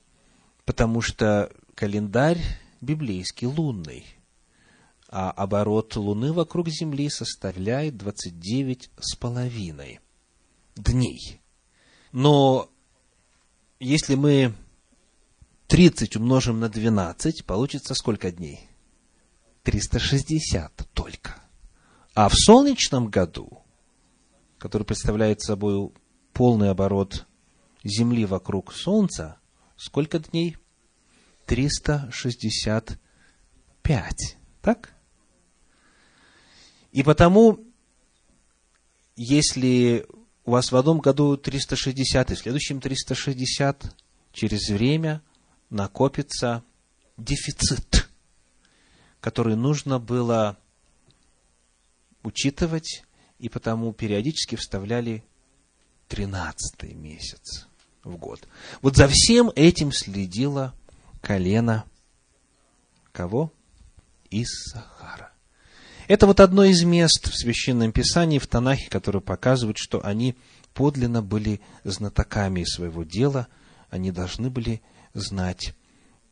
Потому 0.67 1.01
что 1.01 1.51
календарь 1.75 2.39
библейский 2.83 3.47
лунный, 3.47 4.05
а 5.09 5.31
оборот 5.31 5.97
Луны 5.97 6.35
вокруг 6.35 6.69
Земли 6.69 7.09
составляет 7.09 7.97
двадцать 7.97 8.39
девять 8.39 8.91
с 9.01 9.17
половиной 9.17 10.01
дней. 10.77 11.41
Но 12.13 12.71
если 13.81 14.17
мы 14.17 14.55
30 15.69 16.17
умножим 16.17 16.61
на 16.61 16.69
12, 16.69 17.47
получится 17.47 17.95
сколько 17.95 18.31
дней? 18.31 18.68
360 19.63 20.89
только. 20.93 21.37
А 22.15 22.29
в 22.29 22.35
солнечном 22.35 23.09
году, 23.09 23.63
который 24.59 24.85
представляет 24.85 25.41
собой 25.41 25.93
полный 26.33 26.71
оборот 26.71 27.27
Земли 27.85 28.25
вокруг 28.25 28.73
Солнца, 28.73 29.39
сколько 29.77 30.19
дней? 30.19 30.57
365. 31.47 34.37
Так? 34.61 34.93
И 36.93 37.03
потому, 37.03 37.61
если 39.17 40.07
у 40.45 40.53
вас 40.53 40.73
в 40.73 40.77
одном 40.77 41.01
году 41.01 41.37
360, 41.37 42.31
и 42.31 42.35
в 42.35 42.39
следующем 42.39 42.81
360, 42.81 43.95
через 44.33 44.71
время 44.71 45.23
накопится 45.71 46.65
дефицит 47.17 48.08
который 49.21 49.57
нужно 49.57 49.99
было 49.99 50.57
учитывать, 52.23 53.05
и 53.39 53.49
потому 53.49 53.93
периодически 53.93 54.57
вставляли 54.57 55.25
тринадцатый 56.09 56.95
месяц 56.95 57.67
в 58.03 58.17
год. 58.17 58.47
Вот 58.83 58.97
за 58.97 59.09
всем 59.09 59.53
этим 59.55 59.93
следило 59.93 60.75
колено 61.21 61.85
кого? 63.13 63.53
Из 64.31 64.49
Сахара. 64.71 65.33
Это 66.07 66.27
вот 66.27 66.39
одно 66.39 66.65
из 66.65 66.85
мест 66.85 67.29
в 67.29 67.37
Священном 67.37 67.93
Писании, 67.93 68.39
в 68.39 68.47
Танахе, 68.47 68.89
которое 68.89 69.21
показывает, 69.21 69.77
что 69.77 70.05
они 70.05 70.37
подлинно 70.73 71.21
были 71.21 71.61
знатоками 71.83 72.63
своего 72.65 73.03
дела, 73.03 73.49
они 73.91 74.13
должны 74.13 74.51
были 74.51 74.83
знать 75.15 75.75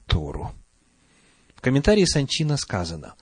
Тору. 0.06 0.52
В 1.56 1.60
комментарии 1.60 2.04
Санчина 2.04 2.56
сказано, 2.56 3.14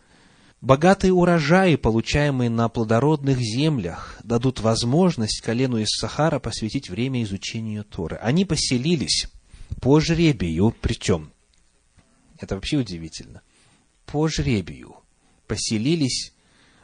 «Богатые 0.60 1.12
урожаи, 1.12 1.76
получаемые 1.76 2.50
на 2.50 2.68
плодородных 2.68 3.38
землях, 3.38 4.18
дадут 4.22 4.60
возможность 4.60 5.40
колену 5.40 5.78
из 5.78 5.88
Сахара 5.88 6.38
посвятить 6.38 6.90
время 6.90 7.22
изучению 7.22 7.84
Торы. 7.84 8.16
Они 8.16 8.44
поселились 8.44 9.28
по 9.80 10.00
жребию, 10.00 10.74
причем, 10.80 11.32
это 12.38 12.54
вообще 12.54 12.78
удивительно, 12.78 13.42
по 14.06 14.28
жребию 14.28 14.96
поселились 15.46 16.32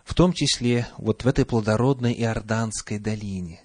в 0.05 0.15
том 0.15 0.33
числе 0.33 0.89
вот 0.99 1.25
в 1.25 1.29
этой 1.29 1.45
плодородной 1.45 2.13
Иорданской 2.15 2.99
долине. 2.99 3.61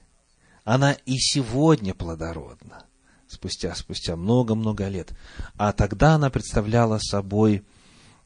Она 0.64 0.94
и 0.94 1.18
сегодня 1.18 1.94
плодородна, 1.94 2.86
спустя, 3.28 3.74
спустя 3.76 4.16
много-много 4.16 4.88
лет. 4.88 5.14
А 5.58 5.74
тогда 5.74 6.16
она 6.16 6.30
представляла 6.30 7.00
собой 7.00 7.64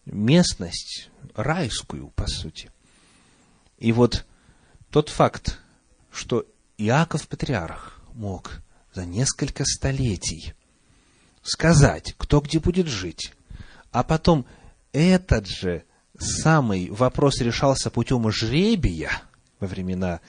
местность 0.05 1.09
райскую, 1.35 2.09
по 2.09 2.27
сути. 2.27 2.71
И 3.77 3.91
вот 3.91 4.25
тот 4.89 5.09
факт, 5.09 5.59
что 6.11 6.45
Иаков 6.77 7.27
Патриарх 7.27 8.01
мог 8.13 8.61
за 8.93 9.05
несколько 9.05 9.65
столетий 9.65 10.53
сказать, 11.41 12.13
кто 12.17 12.41
где 12.41 12.59
будет 12.59 12.87
жить, 12.87 13.33
а 13.91 14.03
потом 14.03 14.45
этот 14.91 15.47
же 15.47 15.83
самый 16.17 16.89
вопрос 16.89 17.39
решался 17.39 17.89
путем 17.89 18.29
жребия 18.31 19.11
во 19.59 19.67
времена 19.67 20.19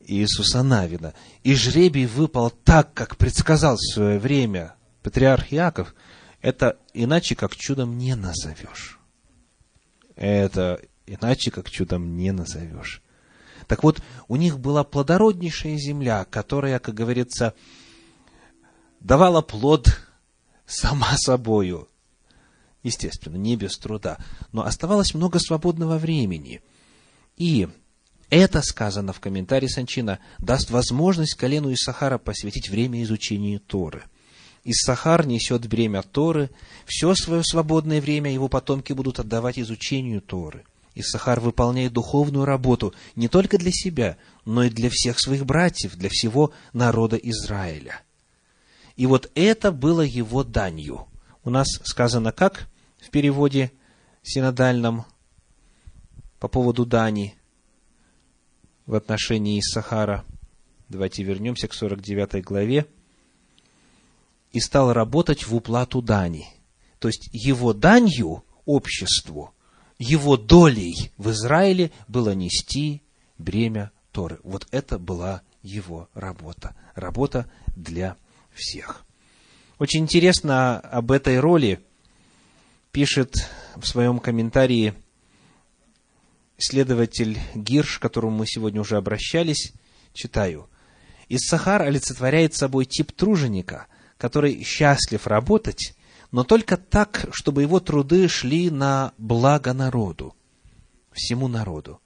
Иисуса 0.00 0.62
Навина, 0.62 1.14
и 1.42 1.54
жребий 1.54 2.06
выпал 2.06 2.50
так, 2.50 2.92
как 2.94 3.16
предсказал 3.16 3.76
в 3.76 3.94
свое 3.94 4.18
время 4.18 4.74
патриарх 5.02 5.52
Иаков, 5.52 5.94
это 6.40 6.78
иначе 6.94 7.34
как 7.34 7.56
чудом 7.56 7.98
не 7.98 8.14
назовешь. 8.14 8.98
Это 10.16 10.80
иначе 11.06 11.50
как 11.50 11.70
чудом 11.70 12.16
не 12.16 12.32
назовешь. 12.32 13.02
Так 13.66 13.82
вот, 13.82 14.00
у 14.28 14.36
них 14.36 14.58
была 14.58 14.84
плодороднейшая 14.84 15.76
земля, 15.76 16.24
которая, 16.24 16.78
как 16.78 16.94
говорится, 16.94 17.54
давала 19.00 19.42
плод 19.42 20.00
сама 20.66 21.16
собою. 21.16 21.88
Естественно, 22.82 23.36
не 23.36 23.56
без 23.56 23.76
труда. 23.76 24.18
Но 24.52 24.64
оставалось 24.64 25.14
много 25.14 25.38
свободного 25.38 25.98
времени. 25.98 26.62
И 27.36 27.68
это 28.30 28.62
сказано 28.62 29.12
в 29.12 29.20
комментарии 29.20 29.66
Санчина, 29.66 30.20
даст 30.38 30.70
возможность 30.70 31.34
колену 31.34 31.72
Исахара 31.72 32.18
посвятить 32.18 32.68
время 32.68 33.02
изучению 33.02 33.60
Торы. 33.60 34.04
Иссахар 34.70 35.26
несет 35.26 35.66
бремя 35.66 36.02
Торы, 36.02 36.50
все 36.84 37.14
свое 37.14 37.42
свободное 37.42 38.02
время 38.02 38.30
его 38.30 38.48
потомки 38.48 38.92
будут 38.92 39.18
отдавать 39.18 39.58
изучению 39.58 40.20
Торы. 40.20 40.62
Иссахар 40.94 41.40
выполняет 41.40 41.94
духовную 41.94 42.44
работу 42.44 42.92
не 43.16 43.28
только 43.28 43.56
для 43.56 43.70
себя, 43.72 44.18
но 44.44 44.64
и 44.64 44.68
для 44.68 44.90
всех 44.90 45.20
своих 45.20 45.46
братьев, 45.46 45.96
для 45.96 46.10
всего 46.10 46.52
народа 46.74 47.16
Израиля. 47.16 48.02
И 48.94 49.06
вот 49.06 49.30
это 49.34 49.72
было 49.72 50.02
его 50.02 50.44
данью. 50.44 51.06
У 51.44 51.48
нас 51.48 51.68
сказано 51.84 52.30
как 52.32 52.68
в 53.00 53.08
переводе 53.08 53.72
синодальном 54.22 55.06
по 56.40 56.48
поводу 56.48 56.84
дани 56.84 57.36
в 58.84 58.94
отношении 58.94 59.60
Иссахара. 59.60 60.26
Давайте 60.90 61.22
вернемся 61.22 61.68
к 61.68 61.72
49 61.72 62.44
главе. 62.44 62.86
«И 64.52 64.60
стал 64.60 64.92
работать 64.92 65.46
в 65.46 65.54
уплату 65.54 66.02
дани». 66.02 66.46
То 66.98 67.08
есть, 67.08 67.28
его 67.32 67.72
данью 67.72 68.44
обществу, 68.64 69.54
его 69.98 70.36
долей 70.36 71.12
в 71.16 71.30
Израиле 71.30 71.90
было 72.08 72.34
нести 72.34 73.02
бремя 73.36 73.92
Торы. 74.12 74.40
Вот 74.42 74.66
это 74.70 74.98
была 74.98 75.42
его 75.62 76.08
работа. 76.14 76.74
Работа 76.94 77.50
для 77.76 78.16
всех. 78.52 79.04
Очень 79.78 80.00
интересно 80.00 80.78
об 80.80 81.12
этой 81.12 81.38
роли 81.38 81.80
пишет 82.90 83.48
в 83.76 83.86
своем 83.86 84.18
комментарии 84.18 84.94
исследователь 86.58 87.38
Гирш, 87.54 87.98
к 87.98 88.02
которому 88.02 88.38
мы 88.38 88.46
сегодня 88.46 88.80
уже 88.80 88.96
обращались, 88.96 89.72
читаю. 90.12 90.68
Иссахар 91.28 91.82
олицетворяет 91.82 92.54
собой 92.54 92.86
тип 92.86 93.12
труженика, 93.12 93.86
который 94.18 94.62
счастлив 94.64 95.26
работать, 95.26 95.94
но 96.30 96.44
только 96.44 96.76
так, 96.76 97.28
чтобы 97.32 97.62
его 97.62 97.80
труды 97.80 98.28
шли 98.28 98.70
на 98.70 99.12
благо 99.16 99.72
народу, 99.72 100.34
всему 101.12 101.48
народу. 101.48 102.00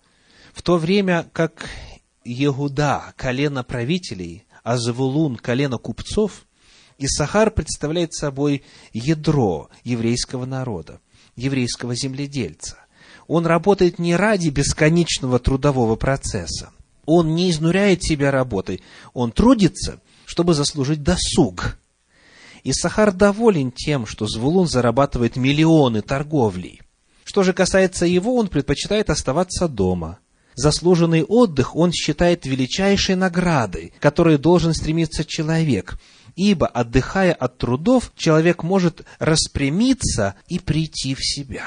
В 0.53 0.62
то 0.62 0.77
время 0.77 1.27
как 1.33 1.68
Егуда, 2.25 3.14
колено 3.16 3.64
правителей, 3.64 4.44
а 4.62 4.77
Завулун, 4.77 5.37
колено 5.37 5.79
купцов, 5.79 6.46
Иссахар 6.98 7.51
представляет 7.51 8.14
собой 8.14 8.62
ядро 8.92 9.70
еврейского 9.83 10.44
народа, 10.44 11.01
еврейского 11.35 11.96
земледельца. 11.96 12.79
Он 13.27 13.46
работает 13.46 13.98
не 13.98 14.14
ради 14.14 14.51
бесконечного 14.51 15.38
трудового 15.40 15.96
процесса. 15.96 16.70
Он 17.07 17.35
не 17.35 17.51
изнуряет 17.51 18.05
себя 18.05 18.31
работой. 18.31 18.83
Он 19.14 19.33
трудится, 19.33 20.01
чтобы 20.27 20.55
заслужить 20.55 21.03
досуг. 21.03 21.79
И 22.64 22.72
Сахар 22.72 23.12
доволен 23.12 23.72
тем, 23.72 24.07
что 24.07 24.27
Звулун 24.27 24.68
зарабатывает 24.68 25.37
миллионы 25.37 26.03
торговлей. 26.03 26.81
Что 27.25 27.42
же 27.42 27.53
касается 27.53 28.07
его, 28.07 28.37
он 28.37 28.48
предпочитает 28.48 29.11
оставаться 29.11 29.68
дома. 29.68 30.18
Заслуженный 30.55 31.25
отдых 31.25 31.75
он 31.75 31.92
считает 31.92 32.46
величайшей 32.46 33.14
наградой, 33.14 33.92
которой 34.01 34.38
должен 34.38 34.75
стремиться 34.75 35.25
человек. 35.25 35.98
Ибо, 36.37 36.66
отдыхая 36.66 37.33
от 37.33 37.59
трудов, 37.59 38.12
человек 38.16 38.62
может 38.62 39.05
распрямиться 39.18 40.35
и 40.48 40.59
прийти 40.59 41.14
в 41.14 41.20
себя. 41.20 41.64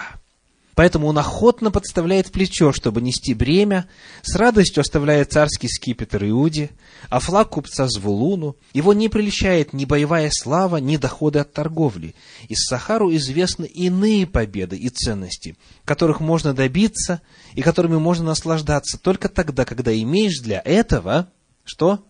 Поэтому 0.75 1.07
он 1.07 1.17
охотно 1.17 1.71
подставляет 1.71 2.31
плечо, 2.31 2.73
чтобы 2.73 3.01
нести 3.01 3.33
бремя, 3.33 3.87
с 4.21 4.35
радостью 4.35 4.81
оставляет 4.81 5.31
царский 5.31 5.69
скипетр 5.69 6.25
Иуде, 6.25 6.69
а 7.09 7.19
флаг 7.19 7.49
купца 7.51 7.87
Звулуну. 7.87 8.57
Его 8.73 8.93
не 8.93 9.07
прельщает 9.07 9.71
ни 9.71 9.85
боевая 9.85 10.29
слава, 10.33 10.77
ни 10.77 10.97
доходы 10.97 11.39
от 11.39 11.53
торговли. 11.53 12.13
Из 12.49 12.65
Сахару 12.65 13.13
известны 13.15 13.65
иные 13.65 14.27
победы 14.27 14.77
и 14.77 14.89
ценности, 14.89 15.57
которых 15.85 16.19
можно 16.19 16.53
добиться 16.53 17.21
и 17.53 17.61
которыми 17.61 17.97
можно 17.97 18.25
наслаждаться 18.25 18.97
только 18.97 19.29
тогда, 19.29 19.63
когда 19.63 19.97
имеешь 19.97 20.39
для 20.41 20.61
этого, 20.63 21.31
что? 21.63 22.05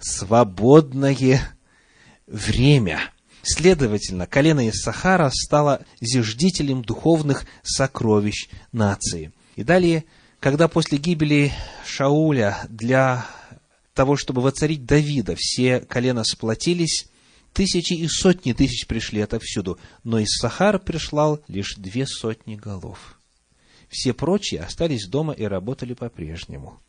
Свободное 0.00 1.40
время– 2.26 3.00
Следовательно, 3.48 4.26
колено 4.26 4.66
из 4.66 4.80
Сахара 4.80 5.30
стало 5.32 5.86
зиждителем 6.00 6.82
духовных 6.82 7.46
сокровищ 7.62 8.48
нации. 8.72 9.30
И 9.54 9.62
далее, 9.62 10.04
когда 10.40 10.66
после 10.66 10.98
гибели 10.98 11.52
Шауля 11.86 12.58
для 12.68 13.24
того, 13.94 14.16
чтобы 14.16 14.40
воцарить 14.40 14.84
Давида, 14.84 15.36
все 15.38 15.78
колена 15.78 16.24
сплотились, 16.24 17.06
тысячи 17.52 17.92
и 17.92 18.08
сотни 18.08 18.52
тысяч 18.52 18.88
пришли 18.88 19.20
отовсюду, 19.20 19.78
но 20.02 20.18
из 20.18 20.36
Сахара 20.40 20.80
прислал 20.80 21.40
лишь 21.46 21.76
две 21.76 22.04
сотни 22.04 22.56
голов. 22.56 23.20
Все 23.88 24.12
прочие 24.12 24.62
остались 24.62 25.06
дома 25.06 25.32
и 25.32 25.44
работали 25.44 25.94
по-прежнему. 25.94 26.80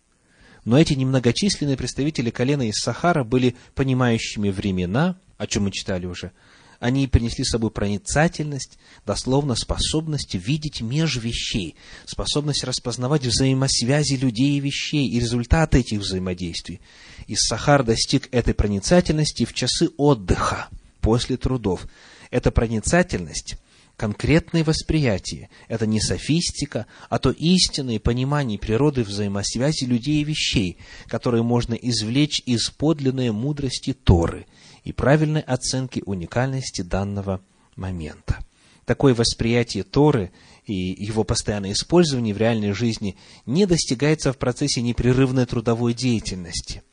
Но 0.66 0.80
эти 0.80 0.94
немногочисленные 0.94 1.78
представители 1.78 2.32
колена 2.32 2.68
из 2.68 2.80
Сахара 2.82 3.24
были 3.24 3.56
понимающими 3.76 4.50
времена, 4.50 5.20
о 5.38 5.48
чем 5.48 5.64
мы 5.64 5.72
читали 5.72 6.06
уже, 6.06 6.32
они 6.80 7.08
принесли 7.08 7.44
с 7.44 7.50
собой 7.50 7.72
проницательность, 7.72 8.78
дословно 9.06 9.56
способность 9.56 10.36
видеть 10.36 10.82
меж 10.82 11.18
вещей, 11.18 11.76
способность 12.06 12.64
распознавать 12.64 13.26
взаимосвязи 13.26 14.14
людей 14.14 14.58
и 14.58 14.60
вещей 14.60 15.08
и 15.08 15.20
результаты 15.20 15.80
этих 15.80 16.00
взаимодействий. 16.00 16.80
И 17.26 17.36
Сахар 17.36 17.84
достиг 17.84 18.30
этой 18.32 18.54
проницательности 18.54 19.46
в 19.46 19.54
часы 19.54 19.90
отдыха 19.98 20.68
после 21.02 21.38
трудов. 21.38 21.88
Эта 22.30 22.52
проницательность 22.52 23.56
конкретное 23.96 24.64
восприятие. 24.64 25.50
Это 25.68 25.88
не 25.88 26.00
софистика, 26.00 26.86
а 27.10 27.18
то 27.18 27.32
истинное 27.32 28.00
понимание 28.00 28.60
природы 28.60 29.04
взаимосвязи 29.04 29.86
людей 29.86 30.22
и 30.22 30.24
вещей, 30.24 30.78
которые 31.08 31.42
можно 31.42 31.74
извлечь 31.74 32.44
из 32.46 32.70
подлинной 32.70 33.32
мудрости 33.32 33.94
Торы– 33.94 34.46
и 34.88 34.94
правильной 34.94 35.42
оценки 35.42 36.02
уникальности 36.06 36.82
данного 36.82 37.42
момента. 37.76 38.38
Такое 38.86 39.14
восприятие 39.14 39.84
Торы 39.84 40.32
и 40.66 40.74
его 40.74 41.26
постоянное 41.26 41.74
использование 41.74 42.34
в 42.34 42.38
реальной 42.38 42.72
жизни 42.72 43.18
не 43.46 43.66
достигается 43.66 44.32
в 44.32 44.38
процессе 44.38 44.82
непрерывной 44.82 45.46
трудовой 45.46 45.94
деятельности. 45.94 46.84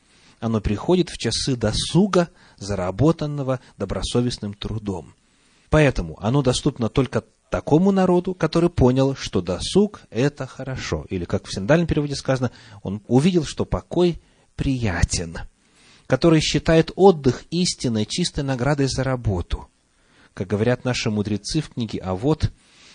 Оно 0.41 0.59
приходит 0.59 1.09
в 1.09 1.17
часы 1.17 1.55
досуга, 1.55 2.27
заработанного 2.57 3.61
добросовестным 3.77 4.55
трудом. 4.55 5.15
Поэтому 5.69 6.17
оно 6.19 6.41
доступно 6.41 6.89
только 6.89 7.23
такому 7.49 7.91
народу, 7.91 8.33
который 8.33 8.69
понял, 8.69 9.15
что 9.15 9.41
досуг– 9.41 10.01
это 10.09 10.45
хорошо. 10.47 11.05
Или, 11.09 11.23
как 11.23 11.45
в 11.47 11.53
синодальном 11.53 11.87
переводе 11.87 12.15
сказано, 12.15 12.51
он 12.83 13.01
увидел, 13.07 13.45
что 13.45 13.63
покой 13.63 14.21
приятен. 14.57 15.37
Который 16.07 16.39
считает 16.39 16.91
отдых 16.95 17.43
истинной, 17.49 18.05
чистой 18.05 18.43
наградой 18.43 18.87
за 18.87 19.03
работу. 19.03 19.67
Как 20.33 20.47
говорят 20.47 20.85
наши 20.85 21.09
мудрецы 21.09 21.61
в 21.61 21.69
книге 21.69 21.99
«А 21.99 22.13
вот», 22.13 22.51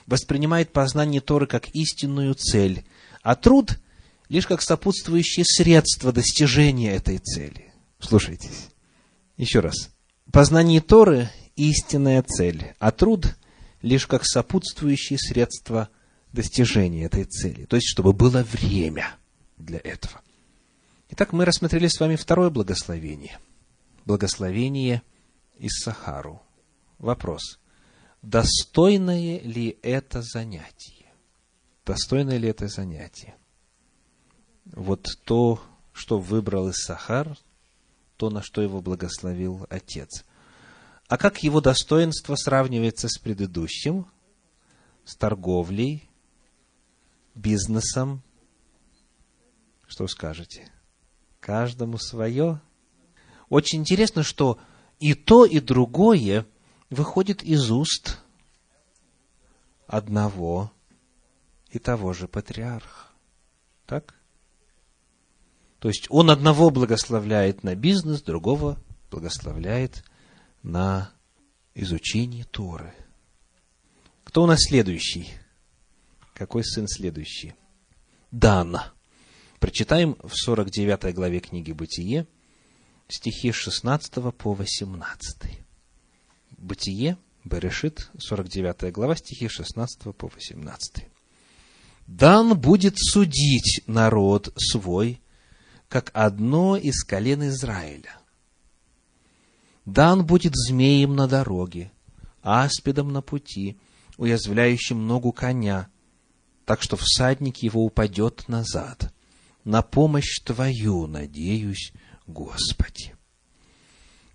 воспринимает 0.07 0.73
познание 0.73 1.21
Торы 1.21 1.47
как 1.47 1.69
истинную 1.71 2.35
цель, 2.35 2.85
а 3.23 3.37
труд 3.37 3.79
лишь 4.29 4.47
как 4.47 4.63
сопутствующее 4.63 5.45
средство 5.45 6.13
достижения 6.13 6.93
этой 6.93 7.19
цели. 7.19 7.73
Слушайтесь. 7.99 8.69
Еще 9.37 9.61
раз. 9.61 9.91
Познание 10.33 10.81
Торы– 10.81 11.31
истинная 11.57 12.23
цель, 12.23 12.75
а 12.79 12.91
труд– 12.93 13.37
лишь 13.83 14.07
как 14.07 14.25
сопутствующее 14.25 15.19
средство 15.19 15.89
достижения 16.33 17.05
этой 17.05 17.25
цели. 17.25 17.65
То 17.65 17.77
есть, 17.77 17.89
чтобы 17.89 18.13
было 18.13 18.43
время 18.43 19.15
для 19.57 19.79
этого. 19.83 20.21
Итак, 21.11 21.33
мы 21.33 21.45
рассмотрели 21.45 21.89
с 21.89 22.01
вами 22.01 22.17
второе 22.17 22.51
благословение. 22.51 23.39
Благословение 24.05 25.03
из 25.59 25.73
Сахару. 25.83 26.43
Вопрос 26.99 27.61
достойное 28.23 29.41
ли 29.41 29.79
это 29.83 30.23
занятие? 30.23 31.13
Достойное 31.85 32.39
ли 32.39 32.49
это 32.49 32.69
занятие? 32.69 33.35
Вот 34.67 35.09
то, 35.25 35.61
что 35.93 36.19
выбрал 36.19 36.71
Иссахар, 36.71 37.37
то, 38.17 38.31
на 38.31 38.43
что 38.43 38.63
его 38.63 38.81
благословил 38.81 39.67
Отец. 39.71 40.25
А 41.09 41.17
как 41.17 41.43
его 41.43 41.61
достоинство 41.61 42.37
сравнивается 42.37 43.09
с 43.09 43.19
предыдущим? 43.19 44.07
С 45.05 45.17
торговлей, 45.17 46.09
бизнесом? 47.35 48.23
Что 49.89 50.07
скажете? 50.07 50.71
Каждому 51.41 51.99
свое? 51.99 52.61
Очень 53.49 53.81
интересно, 53.81 54.23
что 54.23 54.59
и 54.99 55.15
то, 55.15 55.45
и 55.45 55.61
другое– 55.61 56.47
выходит 56.91 57.43
из 57.43 57.71
уст 57.71 58.19
одного 59.87 60.73
и 61.71 61.79
того 61.79 62.13
же 62.13 62.29
патриарха. 62.29 63.09
Так? 63.87 64.15
То 65.79 65.89
есть 65.89 66.07
он 66.11 66.31
одного 66.31 66.71
благословляет 66.71 67.63
на 67.63 67.75
бизнес, 67.75 68.23
другого 68.23 68.79
благословляет 69.11 70.05
на 70.63 71.13
изучение 71.75 72.45
Торы. 72.45 72.93
Кто 74.25 74.43
у 74.43 74.47
нас 74.47 74.61
следующий? 74.61 75.29
Какой 76.35 76.65
сын 76.65 76.87
следующий? 76.87 77.55
Дан. 78.31 78.77
Прочитаем 79.61 80.17
в 80.23 80.33
49 80.35 81.15
главе 81.15 81.41
книги 81.41 81.73
«Бытие» 81.73 82.27
стихи 83.09 83.53
16 83.53 84.35
по 84.35 84.55
18. 84.55 85.61
Бытие, 86.57 87.19
Берешит, 87.45 88.11
49 88.19 88.91
глава, 88.91 89.17
стихи 89.17 89.49
16 89.49 90.17
по 90.17 90.29
18. 90.29 91.07
«Дан 92.07 92.59
будет 92.59 92.95
судить 92.97 93.83
народ 93.87 94.51
свой, 94.57 95.21
как 95.91 96.11
одно 96.15 96.79
из 96.79 97.05
колен 97.05 97.47
Израиля. 97.49 98.19
Дан 99.85 100.25
будет 100.25 100.55
змеем 100.55 101.15
на 101.15 101.29
дороге, 101.29 101.93
аспидом 102.41 103.13
на 103.13 103.21
пути, 103.21 103.79
уязвляющим 104.17 105.07
ногу 105.07 105.33
коня, 105.33 105.91
так 106.65 106.81
что 106.81 106.97
всадник 106.97 107.59
его 107.59 107.85
упадет 107.85 108.49
назад. 108.49 109.13
На 109.65 109.83
помощь 109.83 110.41
Твою 110.41 111.07
надеюсь, 111.07 111.93
Господи. 112.27 113.15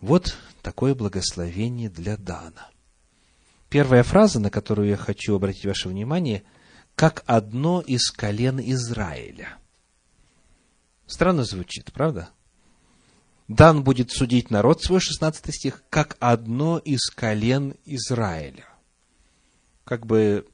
Вот 0.02 0.38
такое 0.62 0.94
благословение 0.94 1.90
для 1.90 2.18
Дана. 2.18 2.70
Первая 3.70 4.04
фраза, 4.04 4.40
на 4.40 4.50
которую 4.50 4.90
я 4.90 4.98
хочу 4.98 5.36
обратить 5.36 5.66
ваше 5.66 5.90
внимание, 5.90 6.44
как 6.96 7.24
одно 7.26 7.82
из 7.82 8.10
колен 8.12 8.60
Израиля. 8.60 9.58
Странно 11.08 11.44
звучит, 11.44 11.92
правда? 11.92 12.30
Дан 13.48 13.84
будет 13.84 14.12
судить 14.12 14.50
народ 14.50 14.82
свой, 14.82 15.00
16 15.00 15.54
стих, 15.54 15.84
как 15.90 16.18
одно 16.20 16.78
из 16.80 17.10
колен 17.10 17.76
Израиля. 17.86 18.66
Как 19.84 20.06
бы 20.06 20.48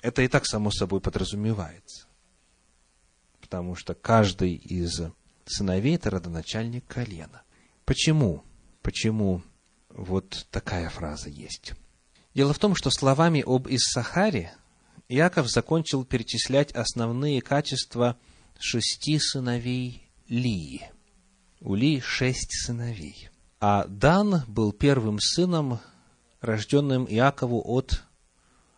это 0.00 0.22
и 0.22 0.28
так 0.28 0.46
само 0.46 0.70
собой 0.70 1.00
подразумевается. 1.00 2.06
Потому 3.50 3.74
что 3.74 3.94
каждый 3.94 4.54
из 4.54 5.02
сыновей– 5.44 5.94
это 5.96 6.08
родоначальник 6.08 6.86
колена. 6.86 7.42
Почему? 7.84 8.44
Почему 8.80 9.42
вот 9.88 10.46
такая 10.52 10.88
фраза 10.88 11.30
есть. 11.30 11.72
Дело 12.32 12.52
в 12.52 12.60
том, 12.60 12.76
что 12.76 12.90
словами 12.90 13.42
об 13.44 13.66
Иссахаре 13.66 14.52
Иаков 15.08 15.50
закончил 15.50 16.04
перечислять 16.04 16.70
основные 16.70 17.42
качества 17.42 18.16
шести 18.60 19.18
сыновей 19.18 20.08
Лии. 20.28 20.88
У 21.60 21.74
Лии 21.74 21.98
шесть 21.98 22.52
сыновей. 22.52 23.30
А 23.58 23.84
Дан 23.88 24.44
был 24.46 24.72
первым 24.72 25.18
сыном, 25.18 25.80
рожденным 26.40 27.04
Иакову 27.04 27.60
от 27.66 28.04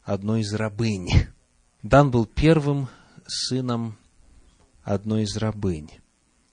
одной 0.03 0.41
из 0.41 0.55
рабынь. 0.55 1.11
Дан 1.83 2.11
был 2.11 2.25
первым 2.25 2.89
сыном 3.27 3.99
одной 4.83 5.23
из 5.23 5.37
рабынь. 5.37 5.91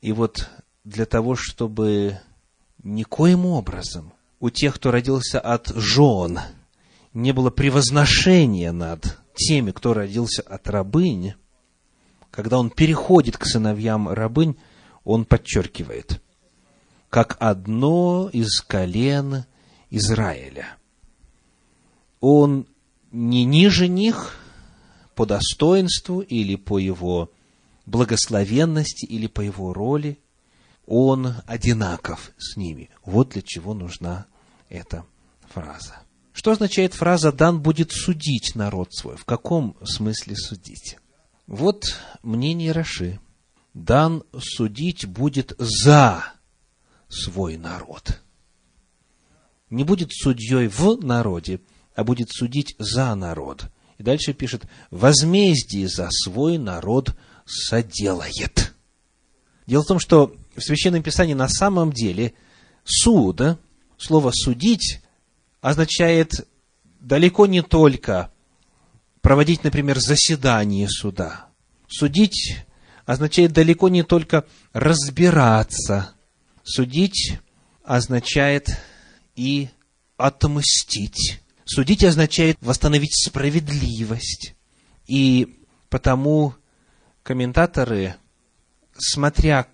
И 0.02 0.12
вот 0.12 0.50
для 0.84 1.06
того, 1.06 1.36
чтобы 1.36 2.20
никоим 2.84 3.46
образом 3.46 4.14
у 4.40 4.50
тех, 4.50 4.76
кто 4.76 4.92
родился 4.92 5.40
от 5.40 5.68
жен, 5.76 6.40
не 7.14 7.32
было 7.32 7.50
превозношения 7.50 8.72
над 8.72 9.20
теми, 9.36 9.72
кто 9.72 9.94
родился 9.94 10.42
от 10.42 10.70
рабынь, 10.70 11.34
когда 12.32 12.60
он 12.60 12.70
переходит 12.70 13.38
к 13.38 13.46
сыновьям 13.46 14.08
рабынь, 14.10 14.58
он 15.04 15.26
подчеркивает, 15.26 16.22
как 17.10 17.38
одно 17.40 18.30
из 18.32 18.62
колен 18.62 19.46
Израиля. 19.90 20.78
Он 22.20 22.68
не 23.12 23.46
ниже 23.46 23.88
них 23.88 24.36
по 25.16 25.26
достоинству 25.26 26.20
или 26.20 26.56
по 26.56 26.78
его 26.78 27.32
благословенности 27.90 29.06
или 29.06 29.28
по 29.28 29.42
его 29.42 29.74
роли– 29.74 30.20
он 30.90 31.36
одинаков 31.46 32.32
с 32.40 32.58
ними. 32.58 32.90
Вот 33.06 33.30
для 33.30 33.44
чего 33.44 33.76
нужна 33.76 34.26
эта 34.70 35.06
фраза. 35.54 36.00
Что 36.34 36.52
означает 36.52 36.96
фраза 36.96 37.32
«дан 37.32 37.62
будет 37.62 37.92
судить 37.92 38.56
народ 38.56 38.92
свой»? 38.94 39.16
В 39.16 39.24
каком 39.24 39.78
смысле 39.84 40.36
судить? 40.36 40.98
Вот 41.46 41.96
мнение 42.24 42.72
Раши. 42.72 43.20
Дан 43.76 44.24
судить 44.40 45.06
будет 45.06 45.54
за 45.60 46.24
свой 47.08 47.58
народ. 47.58 48.20
Не 49.70 49.84
будет 49.84 50.12
судьей 50.12 50.68
в 50.68 50.98
народе, 51.04 51.62
а 51.96 52.04
будет 52.04 52.32
судить 52.32 52.76
за 52.80 53.14
народ. 53.14 53.66
И 54.00 54.04
дальше 54.04 54.34
пишет, 54.34 54.64
возмездие 54.90 55.88
за 55.88 56.10
свой 56.10 56.58
народ 56.58 57.16
соделает. 57.50 58.74
Дело 59.66 59.84
в 59.84 59.88
том, 59.88 60.00
что 60.00 60.36
в 60.56 60.62
Священном 60.62 61.04
Писании 61.04 61.34
на 61.34 61.50
самом 61.50 61.92
деле 61.92 62.34
суд, 62.84 63.42
слово 63.98 64.32
«судить» 64.34 65.02
означает 65.62 66.48
далеко 67.00 67.48
не 67.48 67.62
только 67.62 68.32
проводить, 69.22 69.64
например, 69.64 70.00
заседание 70.00 70.88
суда. 70.90 71.48
Судить 71.88 72.58
означает 73.06 73.52
далеко 73.52 73.90
не 73.90 74.04
только 74.04 74.46
разбираться. 74.74 76.12
Судить 76.64 77.40
означает 77.84 78.70
и 79.36 79.70
отмстить. 80.18 81.42
Судить 81.66 82.04
означает 82.04 82.58
восстановить 82.62 83.16
справедливость. 83.16 84.56
И 85.08 85.60
потому 85.90 86.54
комментаторы, 87.24 88.16
смотря 88.98 89.68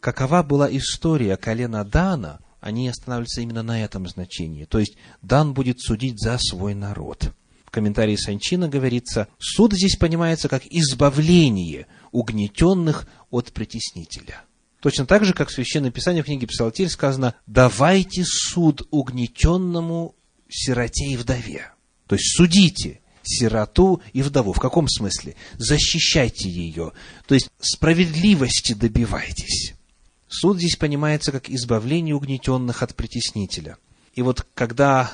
какова 0.00 0.42
была 0.42 0.68
история 0.70 1.36
колена 1.36 1.84
Дана, 1.84 2.40
они 2.60 2.88
останавливаются 2.88 3.40
именно 3.40 3.62
на 3.62 3.82
этом 3.82 4.08
значении. 4.08 4.64
То 4.64 4.78
есть 4.78 4.96
Дан 5.22 5.54
будет 5.54 5.80
судить 5.80 6.20
за 6.20 6.38
свой 6.38 6.74
народ. 6.74 7.32
в 7.64 7.70
комментарии 7.70 8.16
Санчина 8.16 8.68
говорится, 8.68 9.28
суд 9.38 9.74
здесь 9.74 9.96
понимается 9.96 10.48
как 10.48 10.64
избавление 10.66 11.86
угнетенных 12.12 13.06
от 13.30 13.52
притеснителя. 13.52 14.42
Точно 14.80 15.06
так 15.06 15.24
же, 15.24 15.34
как 15.34 15.48
в 15.48 15.52
Священном 15.52 15.92
Писании 15.92 16.22
в 16.22 16.26
книге 16.26 16.46
Псалтирь 16.46 16.88
сказано 16.88 17.34
«давайте 17.46 18.24
суд 18.24 18.86
угнетенному 18.90 20.14
сироте 20.48 21.06
и 21.06 21.16
вдове». 21.16 21.72
То 22.06 22.14
есть 22.14 22.36
судите 22.36 23.00
сироту 23.28 24.02
и 24.12 24.22
вдову. 24.22 24.52
В 24.52 24.60
каком 24.60 24.88
смысле? 24.88 25.36
Защищайте 25.58 26.48
ее. 26.48 26.92
То 27.26 27.34
есть 27.34 27.50
справедливости 27.60 28.72
добивайтесь. 28.72 29.74
Суд 30.28 30.58
здесь 30.58 30.76
понимается 30.76 31.32
как 31.32 31.48
избавление 31.50 32.14
угнетенных 32.14 32.82
от 32.82 32.94
притеснителя. 32.94 33.76
И 34.14 34.22
вот 34.22 34.46
когда 34.54 35.10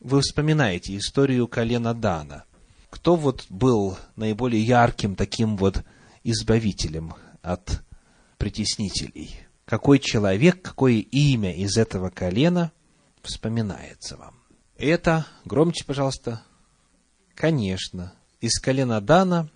вы 0.00 0.20
вспоминаете 0.20 0.96
историю 0.96 1.46
колена 1.46 1.94
Дана, 1.94 2.44
кто 2.90 3.16
вот 3.16 3.46
был 3.48 3.96
наиболее 4.16 4.62
ярким 4.62 5.14
таким 5.14 5.56
вот 5.56 5.84
избавителем 6.24 7.14
от 7.42 7.82
притеснителей? 8.38 9.40
Какой 9.64 9.98
человек, 10.00 10.62
какое 10.62 10.94
имя 10.94 11.54
из 11.54 11.76
этого 11.76 12.10
колена 12.10 12.72
вспоминается 13.22 14.16
вам? 14.16 14.34
Это, 14.76 15.26
громче, 15.44 15.84
пожалуйста, 15.84 16.42
конечно, 17.40 18.12
из 18.42 18.60
колена 18.60 19.00
Дана 19.00 19.48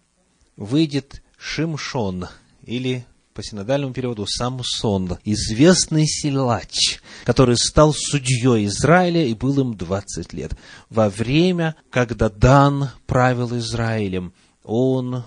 выйдет 0.57 1.23
Шимшон, 1.37 2.29
или 2.65 3.05
по 3.35 3.43
синодальному 3.43 3.93
переводу 3.93 4.27
Самсон, 4.27 5.19
известный 5.25 6.07
силач, 6.07 7.03
который 7.27 7.59
стал 7.59 7.93
судьей 7.93 8.65
Израиля 8.67 9.27
и 9.27 9.35
был 9.35 9.61
им 9.61 9.77
20 9.77 10.33
лет. 10.33 10.53
Во 10.89 11.11
время, 11.11 11.77
когда 11.91 12.31
Дан 12.31 12.89
правил 13.07 13.55
Израилем, 13.59 14.33
он 14.63 15.23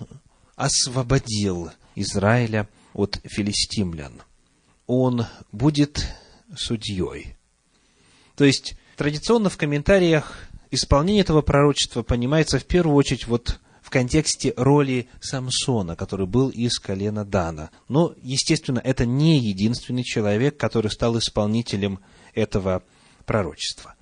освободил 0.56 1.70
Израиля 1.94 2.68
от 2.92 3.20
филистимлян. 3.22 4.14
Он 4.88 5.26
будет 5.52 6.04
судьей. 6.56 7.36
То 8.34 8.44
есть, 8.44 8.74
традиционно 8.96 9.48
в 9.48 9.56
комментариях 9.56 10.47
исполнение 10.70 11.22
этого 11.22 11.42
пророчества 11.42 12.02
понимается 12.02 12.58
в 12.58 12.64
первую 12.64 12.96
очередь 12.96 13.26
вот 13.26 13.60
в 13.82 13.90
контексте 13.90 14.52
роли 14.56 15.08
Самсона, 15.20 15.96
который 15.96 16.26
был 16.26 16.50
из 16.50 16.78
колена 16.78 17.24
Дана. 17.24 17.70
Но, 17.88 18.14
естественно, 18.22 18.80
это 18.84 19.06
не 19.06 19.38
единственный 19.38 20.04
человек, 20.04 20.58
который 20.58 20.90
стал 20.90 21.16
исполнителем 21.18 22.00
этого 22.34 22.82
пророчества. 23.24 23.94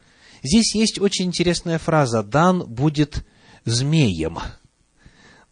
Здесь 0.43 0.75
есть 0.75 1.01
очень 1.01 1.27
интересная 1.27 1.79
фраза 1.79 2.23
«Дан 2.23 2.67
будет 2.67 3.25
змеем». 3.65 4.39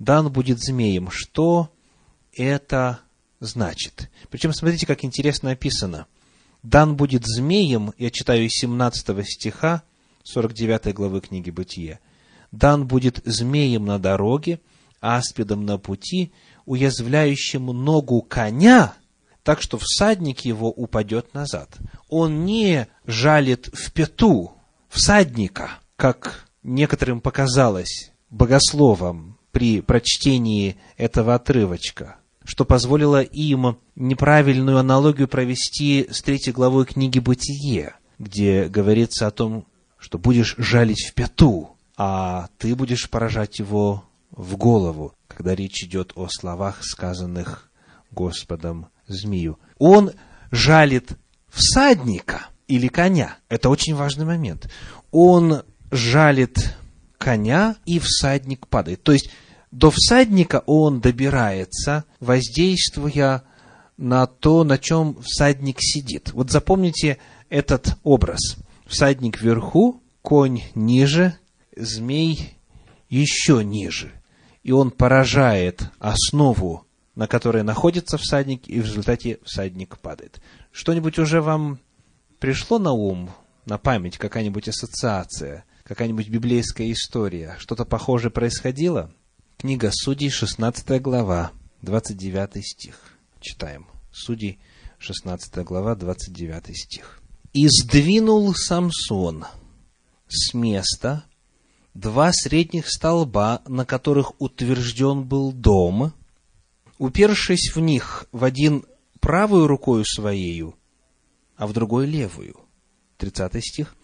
Дан 0.01 0.33
будет 0.33 0.59
змеем. 0.59 1.11
Что 1.11 1.71
это 2.33 3.01
значит? 3.39 4.11
Причем, 4.31 4.53
смотрите, 4.53 4.87
как 4.87 5.05
интересно 5.05 5.53
описано. 5.53 6.07
Дан 6.65 6.97
будет 6.97 7.25
змеем, 7.25 7.93
я 7.99 8.11
читаю 8.11 8.47
из 8.47 8.53
17 8.53 9.27
стиха 9.29 9.83
49 10.25 10.93
главы 10.93 11.21
книги 11.21 11.51
Бытия– 11.51 12.01
дан 12.55 12.87
будет 12.87 13.21
змеем 13.25 13.85
на 13.85 13.99
дороге, 13.99 14.61
аспидом 15.01 15.67
на 15.67 15.79
пути, 15.79 16.33
уязвляющим 16.65 17.67
ногу 17.67 18.23
коня, 18.23 18.95
так 19.43 19.61
что 19.61 19.79
всадник 19.79 20.41
его 20.41 20.71
упадет 20.71 21.35
назад. 21.35 21.77
Он 22.09 22.45
не 22.45 22.87
жалит 23.07 23.69
в 23.73 23.93
пету 23.93 24.53
всадника, 24.89 25.71
как 25.97 26.47
некоторым 26.63 27.21
показалось 27.21 28.13
богословам 28.31 29.39
при 29.53 29.81
прочтении 29.83 30.77
этого 30.97 31.35
отрывочка, 31.35 32.17
что 32.45 32.65
позволило 32.65 33.21
им 33.21 33.77
неправильную 33.95 34.79
аналогию 34.79 35.29
провести 35.29 36.09
с 36.11 36.23
третьей 36.23 36.53
главой 36.53 36.87
книги 36.87 37.19
«Бытие», 37.19 37.95
где 38.19 38.69
говорится 38.69 39.27
о 39.27 39.31
том, 39.31 39.67
что 40.05 40.19
будешь 40.19 40.55
жалить 40.59 41.07
в 41.09 41.15
пету 41.15 41.75
а 41.97 42.49
ты 42.59 42.75
будешь 42.75 43.09
поражать 43.09 43.59
его 43.59 44.05
в 44.31 44.57
голову, 44.57 45.15
когда 45.29 45.55
речь 45.55 45.83
идет 45.85 46.13
о 46.15 46.29
словах, 46.29 46.81
сказанных 46.83 47.71
Господом 48.11 48.89
змею. 49.07 49.59
Он 49.79 50.11
жалит 50.51 51.13
всадника 51.49 52.49
или 52.67 52.89
коня. 52.89 53.39
Это 53.49 53.71
очень 53.71 53.95
важный 53.95 54.27
момент. 54.27 54.71
Он 55.11 55.63
жалит 55.91 56.77
коня, 57.17 57.77
и 57.87 57.99
всадник 57.99 58.67
падает. 58.67 59.03
То 59.03 59.13
есть, 59.13 59.31
до 59.71 59.91
всадника 59.91 60.63
он 60.67 61.01
добирается, 61.01 62.05
воздействуя 62.21 63.45
на 63.97 64.27
то, 64.27 64.65
на 64.65 64.79
чем 64.79 65.17
всадник 65.23 65.77
сидит. 65.81 66.33
Вот 66.33 66.51
запомните 66.51 67.19
этот 67.49 67.97
образ. 68.03 68.57
Всадник 68.95 69.43
вверху, 69.43 70.01
конь 70.23 70.63
ниже, 70.77 71.37
змей 71.75 72.57
еще 73.09 73.65
ниже, 73.65 74.13
и 74.63 74.71
он 74.71 74.93
поражает 74.93 75.91
основу, 75.99 76.87
на 77.17 77.27
которой 77.27 77.65
находится 77.65 78.19
всадник, 78.19 78.69
и 78.69 78.81
в 78.81 78.85
результате 78.85 79.41
всадник 79.43 79.99
падает. 79.99 80.41
Что-нибудь 80.71 81.19
уже 81.19 81.43
вам 81.43 81.81
пришло 82.39 82.79
на 82.79 82.93
ум, 82.93 83.31
на 83.67 83.79
память, 83.79 84.17
какая-нибудь 84.17 84.69
ассоциация, 84.69 85.65
какая-нибудь 85.83 86.29
библейская 86.29 86.93
история? 86.93 87.57
Что-то 87.59 87.85
похожее 87.85 88.31
происходило? 88.31 89.11
Книга 89.59 89.91
Судей, 89.93 90.31
16 90.31 91.03
глава, 91.03 91.51
29 91.83 92.65
стих. 92.65 93.01
Читаем. 93.41 93.89
Судей, 94.13 94.61
16 94.99 95.65
глава, 95.65 95.97
29 95.97 96.77
стих. 96.77 97.24
«И 97.55 97.67
сдвинул 97.69 98.55
Самсон 98.55 99.47
с 100.29 100.53
места 100.53 101.25
два 101.95 102.33
средних 102.33 102.91
столба, 102.91 103.63
на 103.67 103.87
которых 103.87 104.41
утвержден 104.41 105.23
был 105.23 105.53
дом, 105.53 106.13
упершись 106.99 107.75
в 107.75 107.81
них 107.81 108.27
в 108.33 108.45
один 108.45 108.85
правую 109.21 109.69
рукою 109.69 110.05
своею, 110.05 110.75
а 111.57 111.67
в 111.67 111.73
другой 111.73 112.07
левую. 112.07 112.57
30 113.17 113.65
стих. 113.65 113.97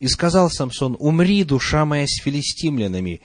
«И 0.00 0.08
сказал 0.08 0.50
Самсон, 0.50 0.96
умри, 0.98 1.44
душа 1.44 1.84
моя, 1.84 2.06
с 2.06 2.20
филистимлянами, 2.22 3.20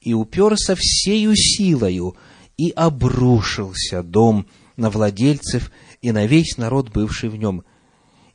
и 0.00 0.14
уперся 0.14 0.74
всею 0.76 1.34
силою, 1.36 2.16
и 2.56 2.70
обрушился 2.70 4.02
дом 4.02 4.46
на 4.76 4.90
владельцев 4.90 5.70
и 6.02 6.12
на 6.12 6.26
весь 6.26 6.56
народ, 6.56 6.90
бывший 6.90 7.28
в 7.28 7.36
нем. 7.36 7.64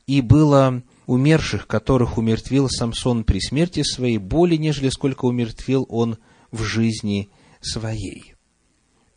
И 0.09 0.21
было 0.21 0.81
умерших, 1.05 1.67
которых 1.67 2.17
умертвил 2.17 2.67
Самсон 2.67 3.23
при 3.23 3.39
смерти 3.39 3.83
своей, 3.83 4.17
более, 4.17 4.57
нежели 4.57 4.89
сколько 4.89 5.25
умертвил 5.25 5.85
он 5.87 6.17
в 6.49 6.63
жизни 6.63 7.29
своей. 7.61 8.33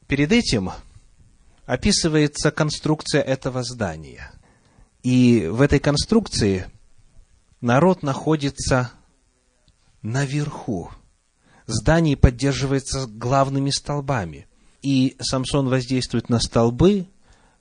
Перед 0.07 0.33
этим 0.33 0.71
описывается 1.65 2.51
конструкция 2.51 3.23
этого 3.23 3.63
здания. 3.63 4.33
И 5.03 5.47
в 5.51 5.63
этой 5.63 5.79
конструкции 5.79 6.67
народ 7.63 8.03
находится 8.03 8.93
наверху. 10.03 10.91
Здание 11.65 12.19
поддерживается 12.19 13.07
главными 13.07 13.71
столбами. 13.71 14.47
И 14.83 15.17
Самсон 15.21 15.71
воздействует 15.71 16.29
на 16.29 16.39
столбы, 16.39 17.07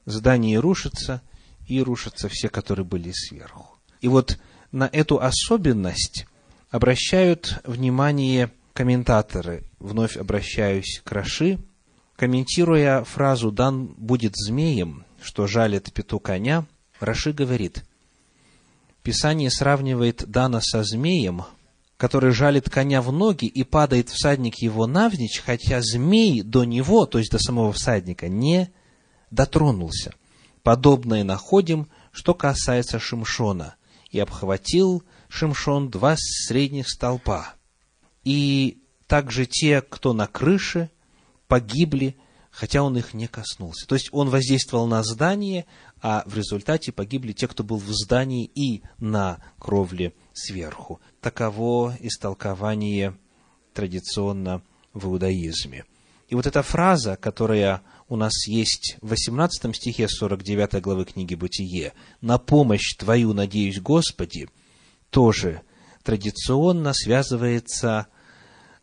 здание 0.05 0.59
рушится, 0.59 1.21
и 1.71 1.81
рушатся 1.81 2.27
все, 2.29 2.49
которые 2.49 2.85
были 2.85 3.11
сверху. 3.11 3.77
И 4.01 4.07
вот 4.07 4.37
на 4.71 4.89
эту 4.91 5.21
особенность 5.21 6.25
обращают 6.69 7.61
внимание 7.65 8.51
комментаторы. 8.73 9.63
Вновь 9.79 10.17
обращаюсь 10.17 11.01
к 11.03 11.11
Раши, 11.11 11.59
комментируя 12.15 13.03
фразу 13.03 13.51
«дан 13.51 13.87
будет 13.87 14.33
змеем», 14.35 15.05
что 15.21 15.47
жалит 15.47 15.93
пету 15.93 16.19
коня, 16.19 16.65
Раши 16.99 17.31
говорит, 17.31 17.83
Писание 19.03 19.49
сравнивает 19.49 20.29
Дана 20.29 20.61
со 20.61 20.83
змеем, 20.83 21.43
который 21.97 22.31
жалит 22.31 22.69
коня 22.69 23.01
в 23.01 23.11
ноги 23.11 23.45
и 23.45 23.63
падает 23.63 24.09
всадник 24.09 24.61
его 24.61 24.87
навзничь, 24.87 25.41
хотя 25.43 25.81
змей 25.81 26.43
до 26.43 26.65
него, 26.65 27.05
то 27.05 27.17
есть 27.17 27.31
до 27.31 27.39
самого 27.39 27.71
всадника, 27.73 28.27
не 28.27 28.71
дотронулся. 29.31 30.13
Подобное 30.63 31.23
находим, 31.23 31.89
что 32.11 32.33
касается 32.33 32.99
Шимшона 32.99 33.75
и 34.09 34.19
обхватил 34.19 35.03
Шимшон 35.29 35.89
два 35.89 36.15
средних 36.17 36.89
столпа. 36.89 37.53
И 38.23 38.83
также 39.07 39.45
те, 39.45 39.81
кто 39.81 40.13
на 40.13 40.27
крыше, 40.27 40.91
погибли, 41.47 42.15
хотя 42.51 42.83
он 42.83 42.97
их 42.97 43.13
не 43.13 43.27
коснулся. 43.27 43.87
То 43.87 43.95
есть 43.95 44.09
он 44.11 44.29
воздействовал 44.29 44.87
на 44.87 45.03
здание, 45.03 45.65
а 46.01 46.23
в 46.25 46.35
результате 46.35 46.91
погибли 46.91 47.31
те, 47.31 47.47
кто 47.47 47.63
был 47.63 47.77
в 47.77 47.89
здании 47.89 48.45
и 48.45 48.83
на 48.99 49.39
кровле 49.57 50.13
сверху. 50.33 51.01
Таково 51.21 51.95
истолкование 51.99 53.17
традиционно 53.73 54.61
в 54.93 55.07
иудаизме. 55.07 55.85
И 56.27 56.35
вот 56.35 56.47
эта 56.47 56.61
фраза, 56.61 57.17
которая 57.17 57.81
у 58.11 58.17
нас 58.17 58.45
есть 58.45 58.97
в 58.99 59.11
18 59.11 59.73
стихе 59.73 60.09
49 60.09 60.81
главы 60.81 61.05
книги 61.05 61.33
«Бытие», 61.33 61.93
«На 62.19 62.39
помощь 62.39 62.97
Твою 62.97 63.31
надеюсь, 63.31 63.79
Господи», 63.79 64.49
тоже 65.09 65.61
традиционно 66.03 66.91
связывается 66.93 68.07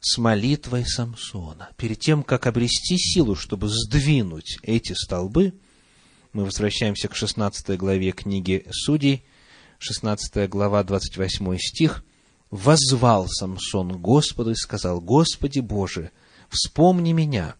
с 0.00 0.16
молитвой 0.16 0.86
Самсона. 0.86 1.68
Перед 1.76 2.00
тем, 2.00 2.22
как 2.22 2.46
обрести 2.46 2.96
силу, 2.96 3.34
чтобы 3.34 3.68
сдвинуть 3.68 4.60
эти 4.62 4.94
столбы, 4.94 5.52
мы 6.32 6.46
возвращаемся 6.46 7.08
к 7.08 7.14
16 7.14 7.76
главе 7.76 8.12
книги 8.12 8.64
Судей, 8.70 9.26
16 9.78 10.48
глава, 10.48 10.82
28 10.82 11.58
стих. 11.58 12.02
«Возвал 12.50 13.28
Самсон 13.28 14.00
Господу 14.00 14.52
и 14.52 14.54
сказал, 14.54 15.02
Господи 15.02 15.60
Боже, 15.60 16.12
вспомни 16.48 17.12
меня 17.12 17.56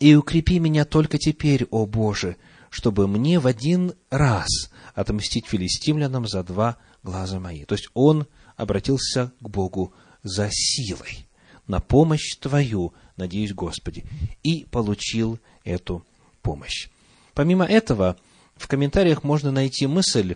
и 0.00 0.14
укрепи 0.14 0.58
меня 0.58 0.84
только 0.84 1.18
теперь, 1.18 1.66
о 1.70 1.86
Боже, 1.86 2.36
чтобы 2.70 3.06
мне 3.06 3.38
в 3.38 3.46
один 3.46 3.94
раз 4.10 4.48
отомстить 4.94 5.46
филистимлянам 5.46 6.26
за 6.26 6.42
два 6.42 6.78
глаза 7.02 7.38
мои». 7.38 7.64
То 7.64 7.74
есть 7.74 7.88
он 7.94 8.26
обратился 8.56 9.32
к 9.40 9.48
Богу 9.48 9.94
за 10.22 10.48
силой 10.50 11.26
на 11.66 11.80
помощь 11.80 12.36
Твою, 12.36 12.94
надеюсь, 13.16 13.52
Господи, 13.52 14.04
и 14.42 14.64
получил 14.64 15.38
эту 15.64 16.04
помощь. 16.42 16.88
Помимо 17.32 17.64
этого, 17.64 18.16
в 18.56 18.66
комментариях 18.66 19.22
можно 19.22 19.52
найти 19.52 19.86
мысль 19.86 20.34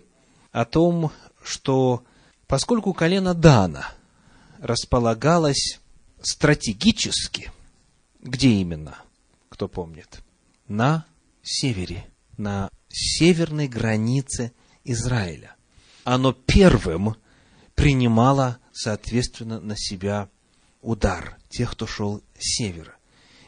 о 0.51 0.63
том, 0.63 1.11
что 1.43 2.03
поскольку 2.47 2.93
колено 2.93 3.33
Дана 3.33 3.89
располагалось 4.59 5.79
стратегически, 6.21 7.51
где 8.21 8.49
именно, 8.49 8.95
кто 9.55 9.69
помнит, 9.69 10.21
на 10.67 11.05
севере, 11.41 12.05
на 12.35 12.69
северной 12.89 13.69
границе 13.69 14.51
Израиля. 14.83 15.55
Оно 16.03 16.33
первым 16.33 17.15
принимало, 17.73 18.59
соответственно, 18.73 19.61
на 19.61 19.77
себя 19.77 20.27
удар 20.81 21.37
тех, 21.47 21.71
кто 21.71 21.87
шел 21.87 22.21
с 22.37 22.57
севера. 22.57 22.95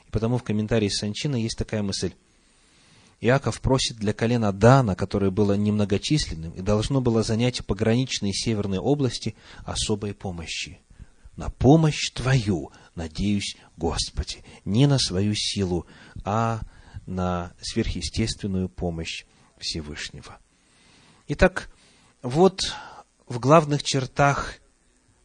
И 0.06 0.12
потому 0.12 0.38
в 0.38 0.44
комментарии 0.44 0.88
Санчина 0.88 1.36
есть 1.36 1.58
такая 1.58 1.84
мысль. 1.84 2.14
Иаков 3.20 3.60
просит 3.60 3.98
для 3.98 4.14
колена 4.14 4.54
Дана, 4.54 4.96
которое 4.96 5.30
было 5.30 5.58
немногочисленным 5.58 6.54
и 6.54 6.62
должно 6.62 7.02
было 7.02 7.22
занять 7.22 7.66
пограничные 7.66 8.32
северные 8.32 8.80
области, 8.80 9.36
особой 9.66 10.14
помощи. 10.14 10.80
На 11.38 11.52
помощь 11.52 12.10
Твою, 12.12 12.72
надеюсь, 12.96 13.56
Господи, 13.78 14.44
не 14.66 14.88
на 14.88 14.98
свою 14.98 15.36
силу, 15.36 15.86
а 16.26 16.62
на 17.06 17.54
сверхъестественную 17.62 18.70
помощь 18.70 19.24
Всевышнего. 19.60 20.40
Итак, 21.28 21.72
вот 22.24 22.76
в 23.28 23.40
главных 23.40 23.84
чертах 23.84 24.56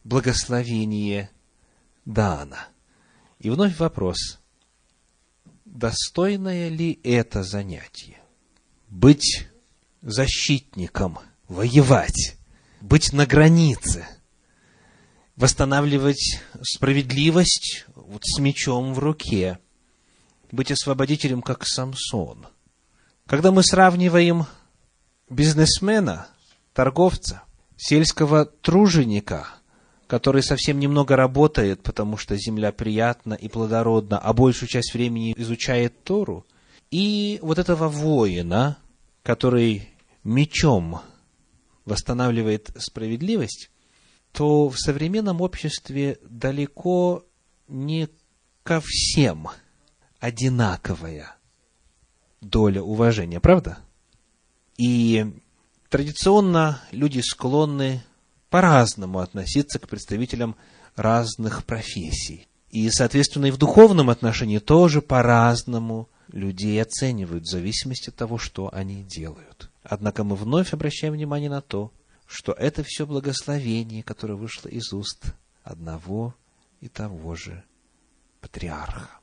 благословение 0.03 1.31
Дана. 2.05 2.67
И 3.39 3.49
вновь 3.49 3.79
вопрос, 3.79 4.39
достойное 5.65 6.69
ли 6.69 6.99
это 7.03 7.43
занятие? 7.43 8.21
Быть 8.87 9.47
защитником, 10.03 11.17
воевать, 11.47 12.37
быть 12.81 13.13
на 13.13 13.25
границе, 13.25 14.05
восстанавливать 15.35 16.41
справедливость 16.61 17.85
вот 17.95 18.23
с 18.23 18.39
мечом 18.39 18.93
в 18.93 18.99
руке, 18.99 19.59
быть 20.51 20.71
освободителем, 20.71 21.41
как 21.41 21.65
Самсон. 21.65 22.47
Когда 23.25 23.51
мы 23.51 23.63
сравниваем 23.63 24.45
бизнесмена, 25.29 26.27
торговца, 26.73 27.43
сельского 27.77 28.45
труженика– 28.45 29.47
который 30.13 30.43
совсем 30.43 30.79
немного 30.79 31.15
работает, 31.15 31.81
потому 31.81 32.17
что 32.17 32.37
земля 32.37 32.71
приятна 32.71 33.33
и 33.33 33.47
плодородна, 33.47 34.19
а 34.19 34.31
большую 34.31 34.69
часть 34.69 34.93
времени 34.93 35.33
изучает 35.37 36.03
Тору, 36.03 36.45
и 36.91 37.39
вот 37.41 37.57
этого 37.57 37.87
воина, 37.87 38.77
который 39.23 39.89
мечом 40.23 41.01
восстанавливает 41.85 42.69
справедливость, 42.77 43.71
то 44.33 44.67
в 44.67 44.77
современном 44.77 45.41
обществе 45.41 46.17
далеко 46.27 47.23
не 47.67 48.09
ко 48.63 48.81
всем 48.83 49.47
одинаковая 50.19 51.35
доля 52.41 52.81
уважения, 52.81 53.39
правда? 53.39 53.77
И 54.75 55.25
традиционно 55.89 56.81
люди 56.91 57.19
склонны 57.19 58.03
по-разному 58.49 59.19
относиться 59.19 59.77
к 59.77 59.87
представителям 59.87 60.55
разных 60.95 61.63
профессий. 61.63 62.47
И, 62.69 62.89
соответственно, 62.89 63.45
и 63.45 63.51
в 63.51 63.57
духовном 63.57 64.09
отношении 64.09 64.57
тоже 64.57 65.03
по-разному 65.03 66.09
людей 66.31 66.81
оценивают 66.81 67.43
в 67.43 67.51
зависимости 67.51 68.09
от 68.09 68.15
того, 68.15 68.39
что 68.39 68.73
они 68.73 69.03
делают. 69.03 69.69
Однако 69.83 70.23
мы 70.23 70.35
вновь 70.35 70.73
обращаем 70.73 71.13
внимание 71.13 71.51
на 71.51 71.61
то, 71.61 71.91
что 72.33 72.51
это 72.53 72.83
все 72.83 73.05
благословение, 73.05 74.01
которое 74.01 74.33
вышло 74.33 74.67
из 74.67 74.91
уст 74.91 75.35
одного 75.61 76.33
и 76.81 76.89
того 76.89 77.35
же 77.35 77.63
патриарха. 78.41 79.19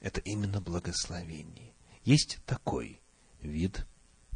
Это 0.00 0.20
именно 0.20 0.60
благословение. 0.60 1.74
Есть 2.04 2.38
такой 2.46 3.00
вид 3.42 3.84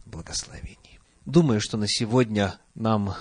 благословений. 0.05 0.98
Думаю, 1.26 1.61
что 1.61 1.76
на 1.76 1.86
сегодня 1.86 2.59
нам 2.74 3.14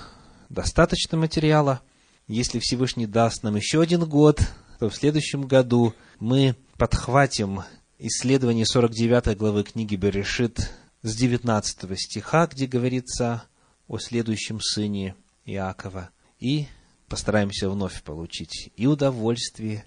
достаточно 0.49 1.15
материала. 1.15 1.81
Если 2.27 2.57
Всевышний 2.57 3.05
даст 3.05 3.43
нам 3.43 3.55
еще 3.57 3.81
один 3.81 4.03
год, 4.05 4.41
то 4.79 4.89
в 4.89 4.95
следующем 4.95 5.43
году 5.43 5.93
мы 6.19 6.55
подхватим 6.77 7.61
исследование 7.99 8.65
49 8.65 9.37
главы 9.37 9.63
книги 9.63 9.95
Берешит 9.95 10.71
с 11.03 11.15
19 11.15 11.99
стиха, 11.99 12.47
где 12.47 12.65
говорится 12.65 13.43
о 13.91 13.99
следующем 13.99 14.61
сыне 14.61 15.15
Иакова, 15.43 16.11
и 16.39 16.67
постараемся 17.09 17.69
вновь 17.69 18.01
получить 18.03 18.71
и 18.77 18.87
удовольствие, 18.87 19.83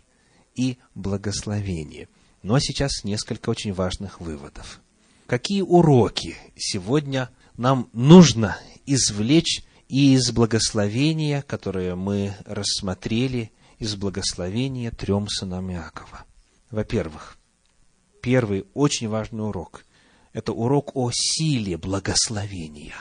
и 0.54 0.76
благословение. 0.94 2.10
Ну 2.42 2.54
а 2.54 2.60
сейчас 2.60 3.02
несколько 3.02 3.48
очень 3.48 3.72
важных 3.72 4.20
выводов. 4.20 4.82
Какие 5.26 5.62
уроки 5.62 6.36
сегодня 6.54 7.30
нам 7.56 7.88
нужно 7.94 8.58
извлечь 8.84 9.64
и 9.88 10.12
из 10.12 10.32
благословения, 10.32 11.40
которое 11.40 11.94
мы 11.94 12.34
рассмотрели, 12.44 13.52
из 13.78 13.96
благословения 13.96 14.90
трем 14.90 15.28
сынам 15.28 15.72
Иакова. 15.72 16.26
Во-первых, 16.70 17.38
первый 18.20 18.66
очень 18.74 19.08
важный 19.08 19.46
урок– 19.46 19.86
это 20.34 20.52
урок 20.52 20.94
о 20.94 21.10
силе 21.10 21.78
благословения. 21.78 22.96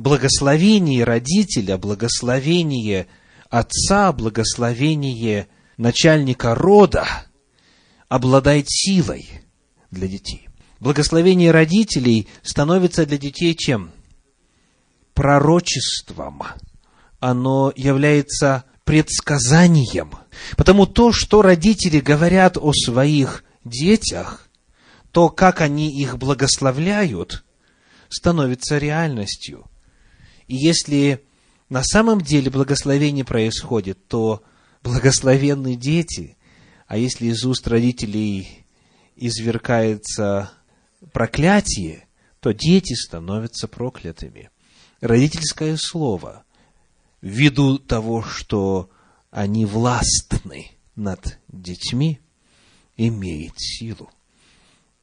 Благословение 0.00 1.04
родителя, 1.04 1.76
благословение 1.76 3.06
отца, 3.50 4.10
благословение 4.14 5.46
начальника 5.76 6.54
рода 6.54 7.06
обладает 8.08 8.64
силой 8.70 9.28
для 9.90 10.08
детей. 10.08 10.48
Благословение 10.80 11.50
родителей 11.50 12.28
становится 12.42 13.04
для 13.04 13.18
детей 13.18 13.54
чем? 13.54 13.90
пророчеством, 15.12 16.44
оно 17.18 17.70
является 17.76 18.64
предсказанием. 18.84 20.12
Потому 20.56 20.86
то, 20.86 21.12
что 21.12 21.42
родители 21.42 22.00
говорят 22.00 22.56
о 22.56 22.72
своих 22.72 23.44
детях, 23.66 24.48
то, 25.12 25.28
как 25.28 25.60
они 25.60 25.94
их 25.94 26.16
благословляют, 26.16 27.44
становится 28.08 28.78
реальностью. 28.78 29.69
И 30.50 30.56
если 30.56 31.22
на 31.68 31.84
самом 31.84 32.20
деле 32.20 32.50
благословение 32.50 33.24
происходит, 33.24 34.08
то 34.08 34.42
благословенные 34.82 35.76
дети, 35.76 36.36
а 36.88 36.96
если 36.96 37.26
из 37.26 37.44
уст 37.44 37.68
родителей 37.68 38.66
извергается 39.14 40.50
проклятие, 41.12 42.08
то 42.40 42.50
дети 42.50 42.94
становятся 42.94 43.68
проклятыми 43.68 44.50
родительское 45.00 45.76
слово, 45.76 46.42
ввиду 47.20 47.78
того, 47.78 48.20
что 48.20 48.90
они 49.30 49.64
властны 49.66 50.72
над 50.96 51.38
детьми, 51.46 52.18
имеет 52.96 53.52
силу. 53.56 54.10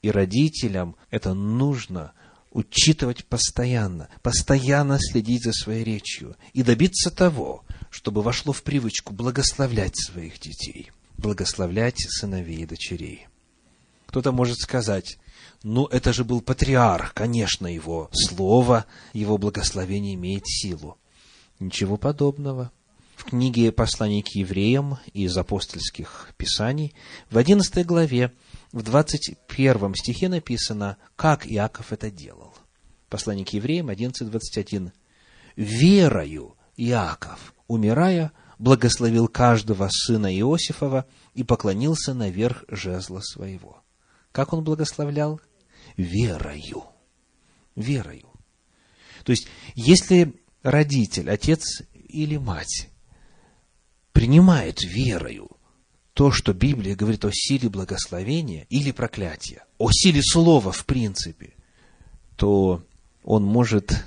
И 0.02 0.12
родителям 0.12 0.98
это 1.10 1.34
нужно 1.34 2.12
учитывать 2.58 3.24
постоянно, 3.24 4.10
постоянно 4.24 4.98
следить 5.00 5.44
за 5.44 5.54
своей 5.54 5.84
речью 5.84 6.36
и 6.54 6.64
добиться 6.64 7.12
того, 7.12 7.64
чтобы 7.92 8.24
вошло 8.24 8.52
в 8.52 8.64
привычку 8.64 9.14
благословлять 9.14 9.96
своих 9.96 10.40
детей. 10.40 10.92
благословлять 11.18 11.98
сыновей 11.98 12.62
и 12.62 12.66
дочерей. 12.66 13.28
Кто-то 14.06 14.32
может 14.32 14.60
сказать, 14.60 15.18
ну, 15.64 15.86
это 15.86 16.14
же 16.14 16.24
был 16.24 16.42
патриарх, 16.42 17.14
конечно, 17.16 17.66
его 17.66 18.10
слово, 18.12 18.86
его 19.14 19.40
благословение 19.40 20.14
имеет 20.14 20.48
силу. 20.48 20.98
Ничего 21.60 21.98
подобного. 21.98 22.72
В 23.16 23.24
книге 23.24 23.72
«Послание 23.72 24.22
к 24.22 24.30
евреям» 24.30 25.00
из 25.14 25.36
апостольских 25.36 26.30
писаний 26.38 26.94
в 27.32 27.38
11 27.40 27.84
главе, 27.84 28.32
в 28.72 28.82
21 28.84 29.96
стихе 29.96 30.30
написано, 30.30 30.98
как 31.16 31.48
Иаков 31.48 31.94
это 31.94 32.12
делал. 32.12 32.54
Послание 33.10 33.46
к 33.46 33.50
евреям 33.50 33.90
11.21. 33.90 34.92
«Верою 35.56 36.56
Иаков, 36.76 37.54
умирая, 37.68 38.32
благословил 38.60 39.28
каждого 39.28 39.90
сына 39.92 40.36
Иосифова 40.38 41.06
и 41.34 41.44
поклонился 41.44 42.14
наверх 42.14 42.66
жезла 42.70 43.22
своего». 43.22 43.82
Как 44.32 44.54
он 44.54 44.64
благословлял? 44.64 45.42
Верою. 45.96 46.84
Верою. 47.76 48.30
То 49.24 49.32
есть, 49.32 49.48
если 49.74 50.40
родитель, 50.62 51.30
отец 51.30 51.82
или 51.94 52.38
мать 52.38 52.90
принимает 54.12 54.84
верою 54.84 55.57
то, 56.18 56.32
что 56.32 56.52
Библия 56.52 56.96
говорит 56.96 57.26
о 57.26 57.32
силе 57.32 57.70
благословения 57.70 58.66
или 58.72 58.90
проклятия, 58.90 59.64
о 59.78 59.92
силе 59.92 60.24
слова 60.24 60.72
в 60.72 60.84
принципе, 60.88 61.54
то 62.36 62.84
он 63.24 63.44
может 63.44 64.04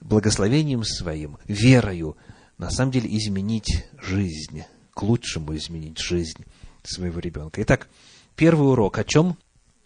благословением 0.00 0.82
своим, 0.82 1.38
верою, 1.46 2.16
на 2.58 2.68
самом 2.68 2.90
деле 2.90 3.16
изменить 3.16 3.86
жизнь, 4.02 4.64
к 4.92 5.04
лучшему 5.04 5.56
изменить 5.56 5.98
жизнь 6.00 6.44
своего 6.82 7.20
ребенка. 7.20 7.62
Итак, 7.62 7.88
первый 8.34 8.68
урок 8.72 8.98
о 8.98 9.04
чем? 9.04 9.38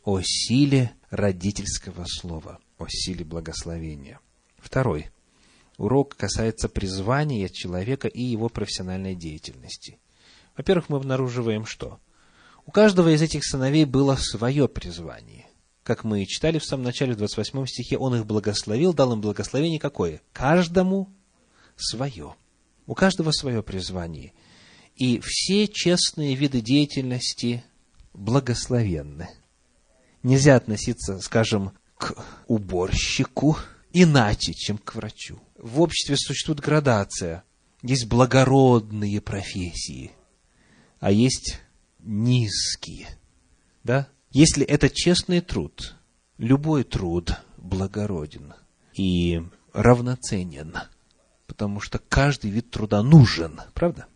О 0.02 0.22
силе 0.22 0.92
родительского 1.10 2.06
слова, 2.08 2.58
о 2.78 2.86
силе 2.88 3.22
благословения. 3.22 4.18
Второй 4.56 5.10
урок 5.76 6.16
касается 6.16 6.70
призвания 6.70 7.50
человека 7.50 8.08
и 8.08 8.22
его 8.22 8.48
профессиональной 8.48 9.14
деятельности. 9.14 9.98
Во-первых, 10.56 10.88
мы 10.88 10.96
обнаруживаем, 10.98 11.66
что 11.66 11.98
у 12.66 12.70
каждого 12.70 13.14
из 13.14 13.22
этих 13.22 13.44
сыновей 13.44 13.84
было 13.84 14.16
свое 14.16 14.68
призвание. 14.68 15.46
Как 15.82 16.02
мы 16.02 16.24
читали 16.24 16.58
в 16.58 16.64
самом 16.64 16.84
начале, 16.84 17.12
в 17.12 17.18
28 17.18 17.66
стихе, 17.66 17.98
он 17.98 18.16
их 18.16 18.26
благословил, 18.26 18.94
дал 18.94 19.12
им 19.12 19.20
благословение 19.20 19.78
какое? 19.78 20.22
Каждому 20.32 21.10
свое. 21.76 22.34
У 22.86 22.94
каждого 22.94 23.32
свое 23.32 23.62
призвание. 23.62 24.32
И 24.96 25.20
все 25.20 25.68
честные 25.68 26.34
виды 26.34 26.60
деятельности 26.60 27.64
благословенны. 28.14 29.28
Нельзя 30.22 30.56
относиться, 30.56 31.20
скажем, 31.20 31.72
к 31.98 32.14
уборщику 32.46 33.58
иначе, 33.92 34.54
чем 34.54 34.78
к 34.78 34.94
врачу. 34.94 35.38
В 35.58 35.80
обществе 35.80 36.16
существует 36.16 36.60
градация. 36.60 37.44
Есть 37.82 38.06
благородные 38.06 39.20
профессии, 39.20 40.12
а 41.04 41.10
есть 41.10 41.60
низкие. 41.98 43.06
Да? 43.82 44.08
Если 44.30 44.64
это 44.64 44.88
честный 44.88 45.42
труд, 45.42 45.96
любой 46.38 46.82
труд 46.82 47.42
благороден 47.58 48.54
и 48.94 49.42
равноценен, 49.74 50.74
потому 51.46 51.80
что 51.80 51.98
каждый 51.98 52.50
вид 52.50 52.70
труда 52.70 53.02
нужен, 53.02 53.60
правда? 53.74 54.06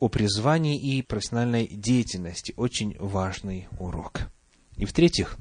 О 0.00 0.08
призвании 0.08 0.76
и 0.76 1.02
профессиональной 1.02 1.68
деятельности 1.68 2.52
очень 2.56 2.96
важный 2.98 3.68
урок. 3.78 4.22
И 4.74 4.86
в-третьих, 4.86 5.36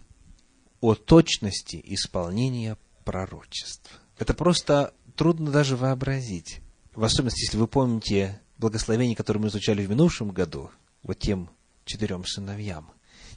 о 0.79 0.93
точности 0.93 1.81
исполнения 1.85 2.77
пророчеств. 3.03 3.99
Это 4.19 4.35
просто 4.35 4.93
трудно 5.15 5.49
даже 5.49 5.75
вообразить. 5.75 6.59
В 6.93 7.03
особенности, 7.03 7.45
если 7.45 7.57
вы 7.57 7.65
помните 7.65 8.39
благословение, 8.59 9.15
которое 9.15 9.39
мы 9.39 9.47
изучали 9.47 9.83
в 9.83 9.89
минувшем 9.89 10.29
году, 10.29 10.69
вот 11.03 11.19
тем 11.19 11.49
четырем 11.85 12.25
сыновьям. 12.25 12.91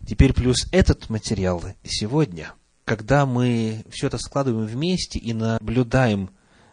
Теперь 0.06 0.32
плюс 0.32 0.66
этот 0.72 1.10
материал 1.10 1.62
сегодня, 1.84 2.52
когда 2.84 3.26
мы 3.26 3.84
все 3.90 4.06
это 4.06 4.18
складываем 4.18 4.66
вместе 4.66 5.18
и 5.18 5.32
наблюдаем 5.32 6.30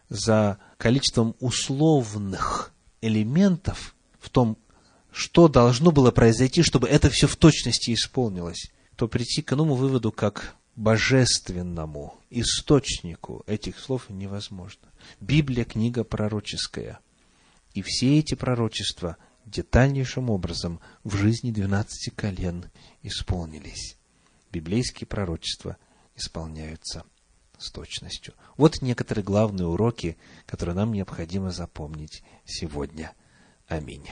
за 0.10 0.60
количеством 0.78 1.36
условных 1.40 2.72
элементов 3.02 3.96
в 4.20 4.30
том, 4.30 4.58
что 5.12 5.48
должно 5.48 5.92
было 5.92 6.12
произойти, 6.12 6.64
чтобы 6.64 6.88
это 6.88 7.10
все 7.10 7.28
в 7.28 7.36
точности 7.36 7.94
исполнилось, 7.94 8.72
то 8.96 9.08
прийти 9.08 9.42
к 9.42 9.54
иному 9.54 9.76
выводу, 9.76 10.12
как 10.12 10.56
божественному 10.76 12.16
источнику 12.30 13.44
этих 13.46 13.80
слов 13.80 14.10
невозможно. 14.10 14.90
Библия– 15.20 15.64
книга 15.66 16.04
пророческая. 16.04 17.00
И 17.74 17.82
все 17.82 18.20
эти 18.20 18.36
пророчества 18.36 19.18
детальнейшим 19.46 20.30
образом 20.30 20.80
в 21.04 21.16
жизни 21.16 21.52
двенадцати 21.52 22.10
колен 22.10 22.70
исполнились. 23.02 23.98
Библейские 24.52 25.08
пророчества 25.08 25.78
исполняются 26.16 27.04
с 27.58 27.72
точностью. 27.72 28.34
Вот 28.58 28.82
некоторые 28.82 29.24
главные 29.24 29.68
уроки, 29.68 30.18
которые 30.46 30.76
нам 30.76 30.94
необходимо 30.94 31.52
запомнить 31.52 32.24
сегодня. 32.46 33.14
Аминь. 33.68 34.08